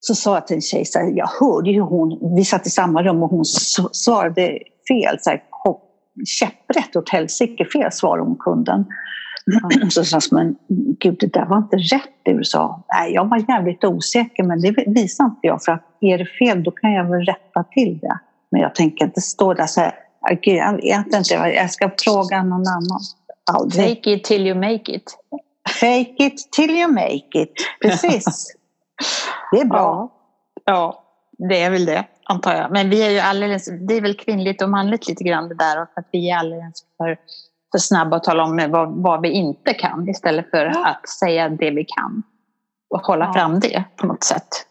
så 0.00 0.14
sa 0.14 0.34
jag 0.34 0.46
till 0.46 0.56
en 0.56 0.62
tjej, 0.62 0.84
så 0.84 0.98
här, 0.98 1.12
jag 1.16 1.28
hörde 1.40 1.70
ju 1.70 1.80
hon, 1.80 2.34
vi 2.36 2.44
satt 2.44 2.66
i 2.66 2.70
samma 2.70 3.02
rum 3.02 3.22
och 3.22 3.30
hon 3.30 3.44
svarade 3.92 4.58
fel, 4.88 5.18
så 5.20 5.30
här, 5.30 5.42
käpprätt 6.26 6.96
åt 6.96 7.08
helsike 7.08 7.64
fel 7.64 7.92
svarade 7.92 8.22
hon 8.22 8.36
kunden. 8.36 8.86
Mm. 9.74 9.90
Så 9.90 10.04
sa 10.04 10.20
men 10.30 10.56
gud 11.00 11.16
det 11.20 11.32
där 11.32 11.46
var 11.46 11.58
inte 11.58 11.76
rätt 11.76 12.12
det 12.22 12.32
du 12.32 12.44
sa. 12.44 12.84
Nej, 12.94 13.12
jag 13.12 13.28
var 13.28 13.44
jävligt 13.48 13.84
osäker 13.84 14.42
men 14.42 14.60
det 14.60 14.74
visar 14.86 15.24
inte 15.24 15.40
jag 15.42 15.62
för 15.62 15.72
att 15.72 15.84
är 16.00 16.18
det 16.18 16.26
fel 16.26 16.62
då 16.62 16.70
kan 16.70 16.92
jag 16.92 17.10
väl 17.10 17.20
rätta 17.20 17.64
till 17.64 17.98
det. 17.98 18.18
Men 18.50 18.60
jag 18.60 18.74
tänker 18.74 19.04
inte 19.04 19.20
stå 19.20 19.54
där 19.54 19.66
så 19.66 19.80
här, 19.80 19.94
gud 20.42 20.56
jag 20.56 20.72
vet 20.72 21.14
inte, 21.14 21.34
jag 21.34 21.70
ska 21.70 21.90
fråga 22.04 22.42
någon 22.42 22.68
annan. 22.68 23.00
Aldrig. 23.52 23.88
Fake 23.88 24.10
it 24.10 24.24
till 24.24 24.46
you 24.46 24.54
make 24.54 24.92
it. 24.92 25.18
Fake 25.80 26.14
it 26.16 26.52
till 26.52 26.70
you 26.70 26.92
make 26.92 27.42
it, 27.42 27.52
precis. 27.82 28.54
Det 29.52 29.60
är 29.60 29.64
bra. 29.64 30.10
Ja, 30.64 30.72
ja, 30.72 31.04
det 31.48 31.62
är 31.62 31.70
väl 31.70 31.86
det, 31.86 32.04
antar 32.24 32.54
jag. 32.54 32.70
Men 32.70 32.90
vi 32.90 33.02
är 33.02 33.10
ju 33.10 33.18
alldeles, 33.18 33.68
det 33.88 33.94
är 33.94 34.00
väl 34.00 34.14
kvinnligt 34.16 34.62
och 34.62 34.70
manligt 34.70 35.08
lite 35.08 35.24
grann 35.24 35.48
det 35.48 35.54
där. 35.54 35.82
Och 35.82 35.88
att 35.94 36.08
vi 36.12 36.30
är 36.30 36.36
alldeles 36.36 36.74
för, 36.96 37.16
för 37.72 37.78
snabba 37.78 38.16
att 38.16 38.24
tala 38.24 38.44
om 38.44 38.66
vad, 38.70 39.02
vad 39.02 39.22
vi 39.22 39.30
inte 39.30 39.74
kan 39.74 40.08
istället 40.08 40.50
för 40.50 40.64
ja. 40.64 40.86
att 40.86 41.08
säga 41.08 41.48
det 41.48 41.70
vi 41.70 41.84
kan. 41.84 42.22
Och 42.90 43.00
hålla 43.00 43.24
ja. 43.24 43.32
fram 43.32 43.60
det 43.60 43.84
på 43.96 44.06
något 44.06 44.24
sätt. 44.24 44.67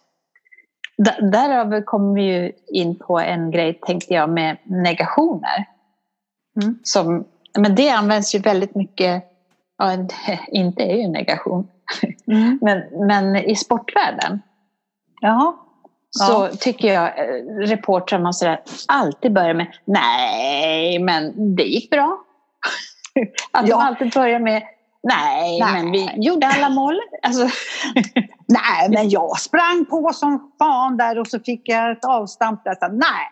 Därav 1.32 1.82
kommer 1.82 2.16
vi 2.16 2.24
ju 2.24 2.52
in 2.68 3.00
på 3.00 3.20
en 3.20 3.52
grej, 3.52 3.80
tänkte 3.82 4.14
jag, 4.14 4.30
med 4.30 4.58
negationer. 4.64 5.66
Mm. 6.62 6.80
Som, 6.84 7.26
men 7.58 7.76
det 7.76 7.90
används 7.90 8.36
ju 8.36 8.40
väldigt 8.40 8.76
mycket, 8.76 9.24
ja, 9.78 9.94
inte 10.48 10.84
är 10.84 10.98
ju 10.98 11.08
negation, 11.08 11.68
Mm. 12.28 12.60
Men, 12.62 13.08
men 13.08 13.36
i 13.36 13.56
sportvärlden 13.56 14.42
ja. 15.22 15.66
så 16.10 16.50
ja. 16.52 16.58
tycker 16.60 16.94
jag 16.94 17.06
eh, 17.06 17.44
reportrar 17.68 18.20
man 18.20 18.34
sådär, 18.34 18.62
alltid 18.88 19.34
börjar 19.34 19.54
med 19.54 19.68
nej, 19.86 21.00
men 21.00 21.56
det 21.56 21.64
gick 21.64 21.90
bra. 21.90 22.18
Att 23.52 23.68
ja. 23.68 23.78
de 23.78 23.84
alltid 23.84 24.12
börjar 24.12 24.40
med 24.40 24.64
nej, 25.08 25.60
nej, 25.60 25.84
men 25.84 25.91
vi 25.91 26.10
gjorde 26.15 26.48
alla 26.48 26.70
mål. 26.70 27.00
Alltså. 27.24 27.43
nej, 28.48 28.89
men 28.89 29.10
jag 29.10 29.39
sprang 29.39 29.86
på 29.86 30.13
som 30.13 30.52
fan 30.60 30.98
där 30.98 31.20
och 31.20 31.28
så 31.28 31.39
fick 31.39 31.62
jag 31.70 31.91
ett 31.91 32.06
avstamp 32.06 32.63
där. 32.63 32.76
Så, 32.76 32.88
nej, 32.88 33.26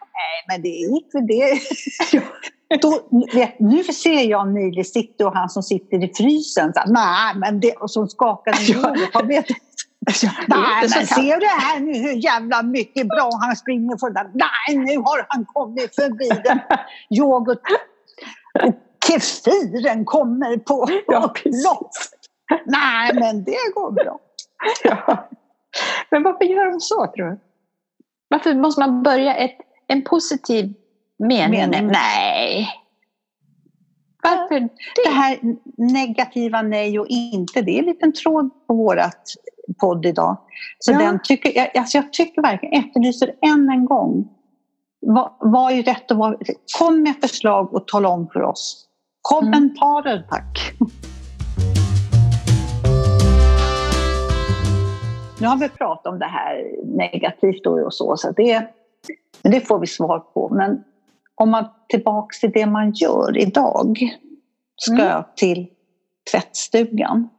men 0.47 0.61
det 0.61 0.69
gick 0.69 1.13
väl 1.13 1.27
det. 1.27 1.59
Då, 2.81 2.99
nu 3.59 3.83
ser 3.83 4.29
jag 4.29 4.53
Nile 4.53 4.83
City 4.83 5.23
och 5.23 5.33
han 5.33 5.49
som 5.49 5.63
sitter 5.63 6.03
i 6.03 6.13
frysen. 6.13 6.73
Så, 6.73 6.81
nej, 6.87 7.35
men 7.35 7.59
det, 7.59 7.71
och 7.71 8.11
skakar 8.11 8.53
han 8.53 8.95
jag 9.13 9.27
vet, 9.27 9.45
Nej, 10.47 10.89
men 10.95 11.07
ser 11.07 11.39
du 11.39 11.45
här 11.45 11.79
nu 11.79 11.93
hur 11.93 12.23
jävla 12.23 12.63
mycket 12.63 13.07
bra 13.07 13.29
han 13.41 13.55
springer 13.55 13.97
för 13.97 14.09
den? 14.09 14.31
Nej, 14.33 14.77
nu 14.77 14.97
har 14.97 15.25
han 15.27 15.45
kommit 15.45 15.95
förbi 15.95 16.29
den. 16.43 16.59
Yoghurt 17.19 17.59
och 18.63 18.75
keffiren 19.07 20.05
kommer 20.05 20.57
på 20.57 20.87
ja, 21.07 21.33
lopp. 21.45 21.91
Nej, 22.65 23.11
men 23.13 23.43
det 23.43 23.73
går 23.75 23.91
bra. 23.91 24.19
Ja. 24.83 25.29
Men 26.09 26.23
varför 26.23 26.45
gör 26.45 26.71
de 26.71 26.79
så, 26.79 27.07
tror 27.07 27.25
du? 27.29 27.39
Varför 28.27 28.53
måste 28.53 28.81
man 28.81 29.03
börja 29.03 29.35
ett, 29.35 29.57
en 29.87 30.03
positiv 30.03 30.73
mening? 31.19 31.59
mening? 31.59 31.87
Nej. 31.87 32.69
Varför 34.23 34.59
det? 34.59 34.69
det 35.05 35.09
här 35.09 35.39
negativa 35.77 36.61
nej 36.61 36.99
och 36.99 37.07
inte, 37.09 37.61
det 37.61 37.71
är 37.71 37.79
en 37.79 37.85
liten 37.85 38.13
tråd 38.13 38.49
på 38.67 38.73
vårat 38.73 39.21
podd 39.79 40.05
idag. 40.05 40.37
Så 40.79 40.91
ja. 40.91 40.99
den 40.99 41.19
tycker, 41.23 41.55
jag, 41.55 41.77
alltså 41.77 41.97
jag 41.97 42.13
tycker 42.13 42.41
verkligen, 42.41 42.85
efterlyser 42.85 43.35
än 43.41 43.69
en 43.69 43.85
gång, 43.85 44.29
vad, 44.99 45.33
vad 45.39 45.71
är 45.71 45.83
rätt 45.83 46.11
och 46.11 46.17
vad, 46.17 46.43
kom 46.79 47.01
med 47.01 47.15
förslag 47.21 47.73
och 47.73 47.87
tala 47.87 48.09
om 48.09 48.29
för 48.33 48.41
oss. 48.41 48.87
Kommentarer 49.29 50.15
mm. 50.15 50.27
tack. 50.29 50.73
Nu 55.39 55.47
har 55.47 55.57
vi 55.57 55.69
pratat 55.69 56.13
om 56.13 56.19
det 56.19 56.25
här 56.25 56.63
negativt 56.97 57.65
och 57.65 57.93
så, 57.93 58.17
så 58.17 58.31
det, 58.31 58.67
det 59.41 59.61
får 59.61 59.79
vi 59.79 59.87
svar 59.87 60.19
på. 60.19 60.49
Men 60.49 60.83
om 61.35 61.49
man 61.49 61.65
tillbaks 61.89 62.39
till 62.39 62.51
det 62.51 62.65
man 62.65 62.91
gör 62.91 63.37
idag, 63.37 63.97
ska 64.75 64.93
mm. 64.93 65.05
jag 65.05 65.35
till 65.35 65.67
tvättstugan. 66.31 67.29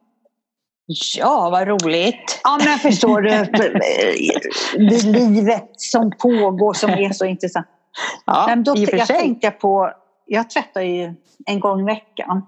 Ja, 1.19 1.49
vad 1.51 1.69
roligt! 1.69 2.41
Ja, 2.45 2.59
men 2.65 2.79
förstår 2.79 3.21
du, 3.21 3.31
det 4.89 5.03
livet 5.19 5.71
som 5.77 6.11
pågår 6.11 6.73
som 6.73 6.91
är 6.91 7.13
så 7.13 7.25
intressant. 7.25 7.67
Ja, 8.27 8.45
men 8.49 8.65
då, 8.65 8.75
jag 8.77 9.07
tänkte 9.07 9.51
på, 9.51 9.93
jag 10.27 10.51
tvättar 10.51 10.81
ju 10.81 11.15
en 11.47 11.61
gång 11.61 11.81
i 11.81 11.85
veckan. 11.85 12.31
Mm 12.31 12.43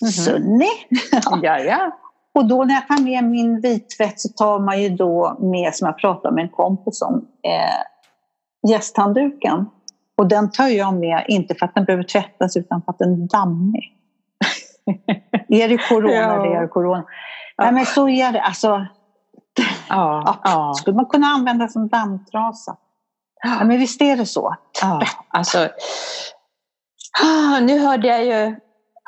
-hmm. 0.00 0.24
Sunny! 0.24 0.70
ja, 1.42 1.58
ja. 1.58 1.96
Och 2.34 2.48
då 2.48 2.64
när 2.64 2.74
jag 2.74 2.88
tar 2.88 3.04
med 3.04 3.24
min 3.24 3.60
vittvätt 3.60 4.20
så 4.20 4.28
tar 4.28 4.58
man 4.58 4.82
ju 4.82 4.88
då 4.88 5.36
med, 5.40 5.74
som 5.74 5.86
jag 5.86 5.98
pratade 5.98 6.34
med 6.34 6.42
en 6.42 6.48
kompis 6.48 7.02
om, 7.02 7.28
eh, 7.42 8.70
gästhandduken. 8.70 9.66
Och 10.16 10.26
den 10.26 10.50
tar 10.50 10.66
jag 10.66 10.94
med, 10.94 11.24
inte 11.28 11.54
för 11.54 11.66
att 11.66 11.74
den 11.74 11.84
behöver 11.84 12.04
tvättas 12.04 12.56
utan 12.56 12.82
för 12.82 12.92
att 12.92 12.98
den 12.98 13.22
är 13.22 13.28
dammig. 13.28 13.96
är 15.48 15.68
det 15.68 15.88
corona, 15.88 16.14
ja. 16.14 16.42
det 16.42 16.56
är 16.56 16.68
corona. 16.68 17.04
Ja. 17.56 17.64
Nej 17.64 17.72
men 17.72 17.86
så 17.86 18.08
är 18.08 18.32
det. 18.32 18.40
Alltså, 18.42 18.86
ja, 19.88 20.40
ja. 20.44 20.74
skulle 20.76 20.96
man 20.96 21.06
kunna 21.06 21.26
använda 21.26 21.68
som 21.68 21.88
dammtrasa. 21.88 22.76
Ja. 23.42 23.64
men 23.64 23.78
visst 23.78 24.02
är 24.02 24.16
det 24.16 24.26
så. 24.26 24.56
Ja, 24.82 25.02
alltså, 25.28 25.68
nu 27.60 27.78
hörde 27.78 28.08
jag 28.08 28.24
ju 28.24 28.56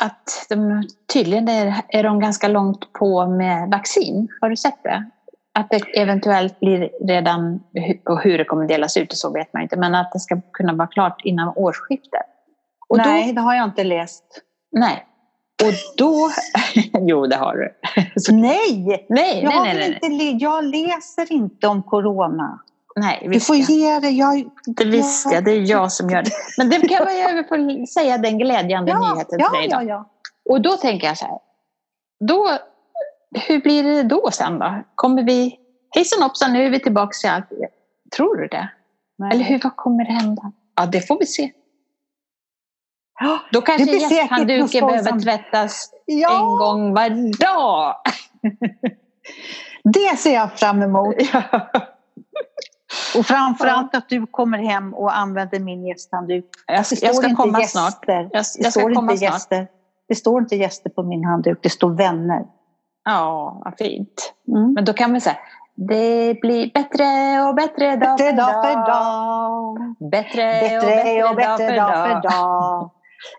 att 0.03 0.47
de, 0.49 0.89
tydligen 1.13 1.49
är, 1.49 1.83
är 1.89 2.03
de 2.03 2.21
ganska 2.21 2.49
långt 2.49 2.93
på 2.93 3.27
med 3.27 3.71
vaccin. 3.71 4.29
Har 4.41 4.51
du 4.51 4.57
sett 4.57 4.83
det? 4.83 5.11
Att 5.55 5.71
det 5.71 6.01
eventuellt 6.01 6.61
blir 6.61 6.91
redan, 7.07 7.61
och 8.05 8.23
hur 8.23 8.39
det 8.39 8.45
kommer 8.45 8.69
delas 8.69 8.97
ut 8.97 9.13
och 9.13 9.19
så 9.19 9.33
vet 9.33 9.53
man 9.53 9.63
inte, 9.63 9.77
men 9.77 9.95
att 9.95 10.13
det 10.13 10.21
ska 10.21 10.41
kunna 10.53 10.73
vara 10.73 10.89
klart 10.89 11.21
innan 11.25 11.53
årsskiftet. 11.57 12.27
Och 12.89 12.97
nej, 12.97 13.27
då, 13.27 13.33
det 13.33 13.41
har 13.41 13.55
jag 13.55 13.65
inte 13.65 13.85
läst. 13.85 14.25
Nej. 14.73 15.07
Och 15.65 15.73
då... 15.97 16.31
jo, 17.01 17.27
det 17.27 17.37
har 17.37 17.57
du. 17.57 17.75
nej! 18.33 19.07
Nej, 19.09 19.43
jag, 19.43 19.55
nej, 19.55 19.63
nej, 19.63 19.99
nej. 20.03 20.13
Inte, 20.13 20.45
jag 20.45 20.65
läser 20.65 21.33
inte 21.33 21.67
om 21.67 21.83
corona. 21.83 22.61
Nej, 22.97 23.29
du 23.33 23.41
får 23.41 23.57
ge 23.57 23.99
det. 23.99 24.11
Jag, 24.11 24.51
det 24.67 24.85
jag, 25.33 25.45
det 25.45 25.51
är 25.51 25.71
jag 25.71 25.93
som 25.93 26.11
gör 26.11 26.23
det. 26.23 26.31
Men 26.59 26.71
det 26.71 26.89
kan 26.89 27.19
jag 27.19 27.49
få 27.49 27.87
säga 27.87 28.19
den 28.19 28.39
glädjande 28.39 28.91
ja, 28.91 29.15
nyheten 29.15 29.39
ja, 29.39 29.49
till 29.51 29.59
dig. 29.59 29.69
Då. 29.69 29.77
Ja, 29.77 29.83
ja. 29.83 30.11
Och 30.51 30.61
då 30.61 30.77
tänker 30.77 31.07
jag 31.07 31.19
så 31.19 31.25
här. 31.25 31.39
Då 32.29 32.59
hur 33.35 33.61
blir 33.61 33.83
det 33.83 34.03
då 34.03 34.31
sen 34.31 34.59
då? 34.59 34.83
Kommer 34.95 35.23
vi, 35.23 35.59
hejsan 35.91 36.23
hoppsan, 36.23 36.53
nu 36.53 36.67
är 36.67 36.71
vi 36.71 36.81
tillbaka 36.81 37.13
till 37.21 37.31
allt. 37.31 37.49
Tror 38.17 38.37
du 38.37 38.49
det? 38.49 38.69
Nej. 39.19 39.31
Eller 39.33 39.45
hur, 39.45 39.61
vad 39.63 39.77
kommer 39.77 40.05
det 40.05 40.13
hända? 40.13 40.53
Ja, 40.77 40.87
det 40.87 41.01
får 41.01 41.19
vi 41.19 41.27
se. 41.27 41.53
Då 43.53 43.61
kanske 43.61 43.97
gästhandduken 43.97 44.87
behöver 44.87 45.21
tvättas 45.21 45.91
Ja. 46.07 46.37
en 46.37 46.59
gång 46.59 46.95
var 46.95 47.39
dag. 47.41 47.97
Det 49.85 50.19
ser 50.19 50.35
jag 50.35 50.59
fram 50.59 50.83
emot. 50.83 51.15
Och 53.19 53.27
framförallt 53.27 53.95
att 53.95 54.09
du 54.09 54.27
kommer 54.27 54.59
hem 54.59 54.95
och 54.95 55.17
använder 55.17 55.61
min 55.61 55.87
gästhandduk. 55.87 56.45
Jag, 56.67 56.87
ska 56.87 57.35
komma 57.37 57.61
gäster. 57.61 57.81
snart. 57.81 58.05
Jag, 58.07 58.25
Det 58.25 58.31
jag 58.33 58.47
ska 58.47 58.71
står 58.71 58.95
komma 58.95 59.13
inte 59.13 59.27
snart. 59.27 59.33
gäster. 59.35 59.67
Det 60.09 60.15
står 60.15 60.41
inte 60.43 60.57
gäster 60.57 60.91
på 60.91 61.03
min 61.03 61.25
handduk, 61.25 61.59
det 61.63 61.71
står 61.71 61.91
vänner. 61.91 62.43
Ja, 63.05 63.63
vad 63.65 63.75
fint. 63.79 64.33
Mm. 64.49 64.73
Men 64.73 64.85
då 64.85 64.93
kan 64.93 65.13
vi 65.13 65.21
säga, 65.21 65.37
det 65.75 66.41
blir 66.41 66.71
bättre 66.75 67.41
och 67.49 67.55
bättre 67.55 67.97
dag 67.97 68.19
Bättre 68.19 68.31
för 68.31 68.37
dag 68.37 68.65
för 68.65 68.75
dag. 68.75 68.87
dag. 68.87 69.79
Bättre, 70.11 70.61
Bättre 70.61 71.25
och 71.29 71.37
bättre 71.37 71.77
dag 71.77 71.95
för 72.09 72.29
dag. 72.31 72.91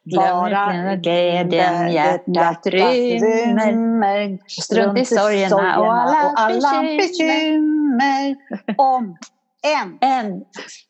Glöm 0.03 0.45
inte 0.47 0.95
glädjen 1.03 1.91
hjärtat 1.91 2.65
rymmer. 2.65 4.39
Strunt 4.61 4.99
i 4.99 5.05
sorgerna 5.05 5.79
och 5.79 5.93
alla 6.39 6.81
bekymmer. 6.81 6.97
bekymmer. 6.97 8.35
Om 8.77 9.17
en 9.63 9.97
En 10.01 10.43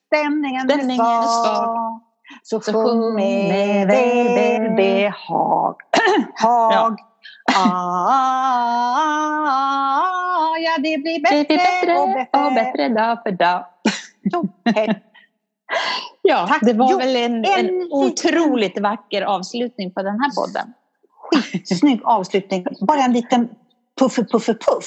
stämningen, 0.07 0.69
Stämningen 0.69 1.05
är 1.05 1.21
svag 1.21 2.01
så 2.43 2.59
Så 2.61 2.73
sjung 2.73 3.15
med 3.15 3.87
väl- 3.87 4.35
välbehag. 4.35 5.75
Hag. 6.35 6.97
Ah, 9.23 10.57
ja, 10.57 10.71
det 10.77 10.97
blir 10.97 11.13
det 11.15 11.21
bättre, 11.21 11.43
blir 11.45 11.57
bättre 11.57 11.97
och 11.99 12.07
bättre. 12.09 12.45
och 12.45 12.53
bättre 12.53 12.89
dag 12.89 13.17
för 13.23 13.31
dag. 13.31 13.65
Ja, 16.21 16.47
Tack. 16.47 16.59
det 16.61 16.73
var 16.73 16.91
Jo, 16.91 16.97
väl 16.97 17.15
en, 17.15 17.45
en 17.45 17.45
en 17.65 17.87
otroligt 17.91 18.79
vacker 18.81 19.21
avslutning 19.21 19.93
på 19.93 20.01
den 20.03 20.19
här 20.19 20.31
podden. 20.35 20.73
Snygg 21.65 22.01
avslutning. 22.03 22.65
Bara 22.87 22.99
en 23.01 23.13
liten 23.13 23.49
puff, 23.99 24.15
puff, 24.15 24.45
puff. 24.45 24.85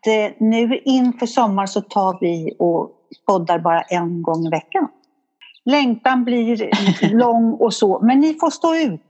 Att 0.00 0.06
eh, 0.06 0.36
nu 0.38 0.80
inför 0.84 1.26
sommar 1.26 1.66
så 1.66 1.80
tar 1.80 2.18
vi 2.20 2.56
och 2.58 2.90
poddar 3.26 3.58
bara 3.58 3.82
en 3.82 4.22
gång 4.22 4.46
i 4.46 4.50
veckan. 4.50 4.88
Längtan 5.64 6.24
blir 6.24 6.70
lång 7.14 7.54
och 7.54 7.74
så, 7.74 8.00
men 8.02 8.20
ni 8.20 8.34
får 8.34 8.50
stå 8.50 8.74
ut. 8.74 9.00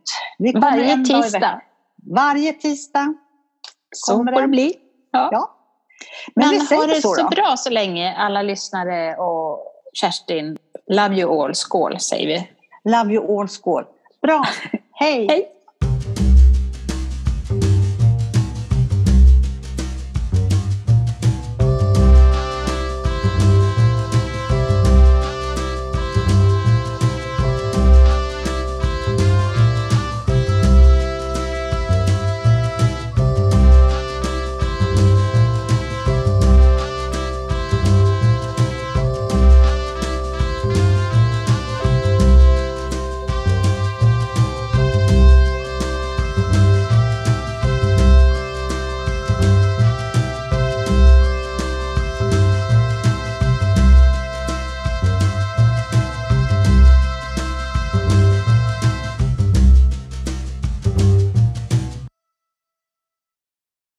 Varje 0.54 1.04
tisdag. 1.04 1.60
Varje 2.14 2.52
tisdag. 2.52 3.14
Så 3.96 4.16
får 4.16 4.24
det 4.24 4.40
den. 4.40 4.50
bli. 4.50 4.74
Ja. 5.10 5.28
Ja. 5.32 5.56
Men, 6.34 6.48
Men 6.48 6.50
vi 6.50 6.58
ha 6.58 6.66
säger 6.66 6.88
det 6.88 7.02
så 7.02 7.14
så 7.14 7.28
bra 7.28 7.54
så 7.56 7.70
länge 7.70 8.14
alla 8.16 8.42
lyssnare 8.42 9.16
och 9.16 9.58
Kerstin. 9.92 10.58
Love 10.86 11.16
you 11.16 11.42
all. 11.44 11.54
Skål 11.54 12.00
säger 12.00 12.26
vi. 12.26 12.48
Love 12.90 13.14
you 13.14 13.40
all, 13.40 13.48
skål. 13.48 13.84
Bra. 14.22 14.44
Hej. 14.92 15.26
Hej! 15.28 15.48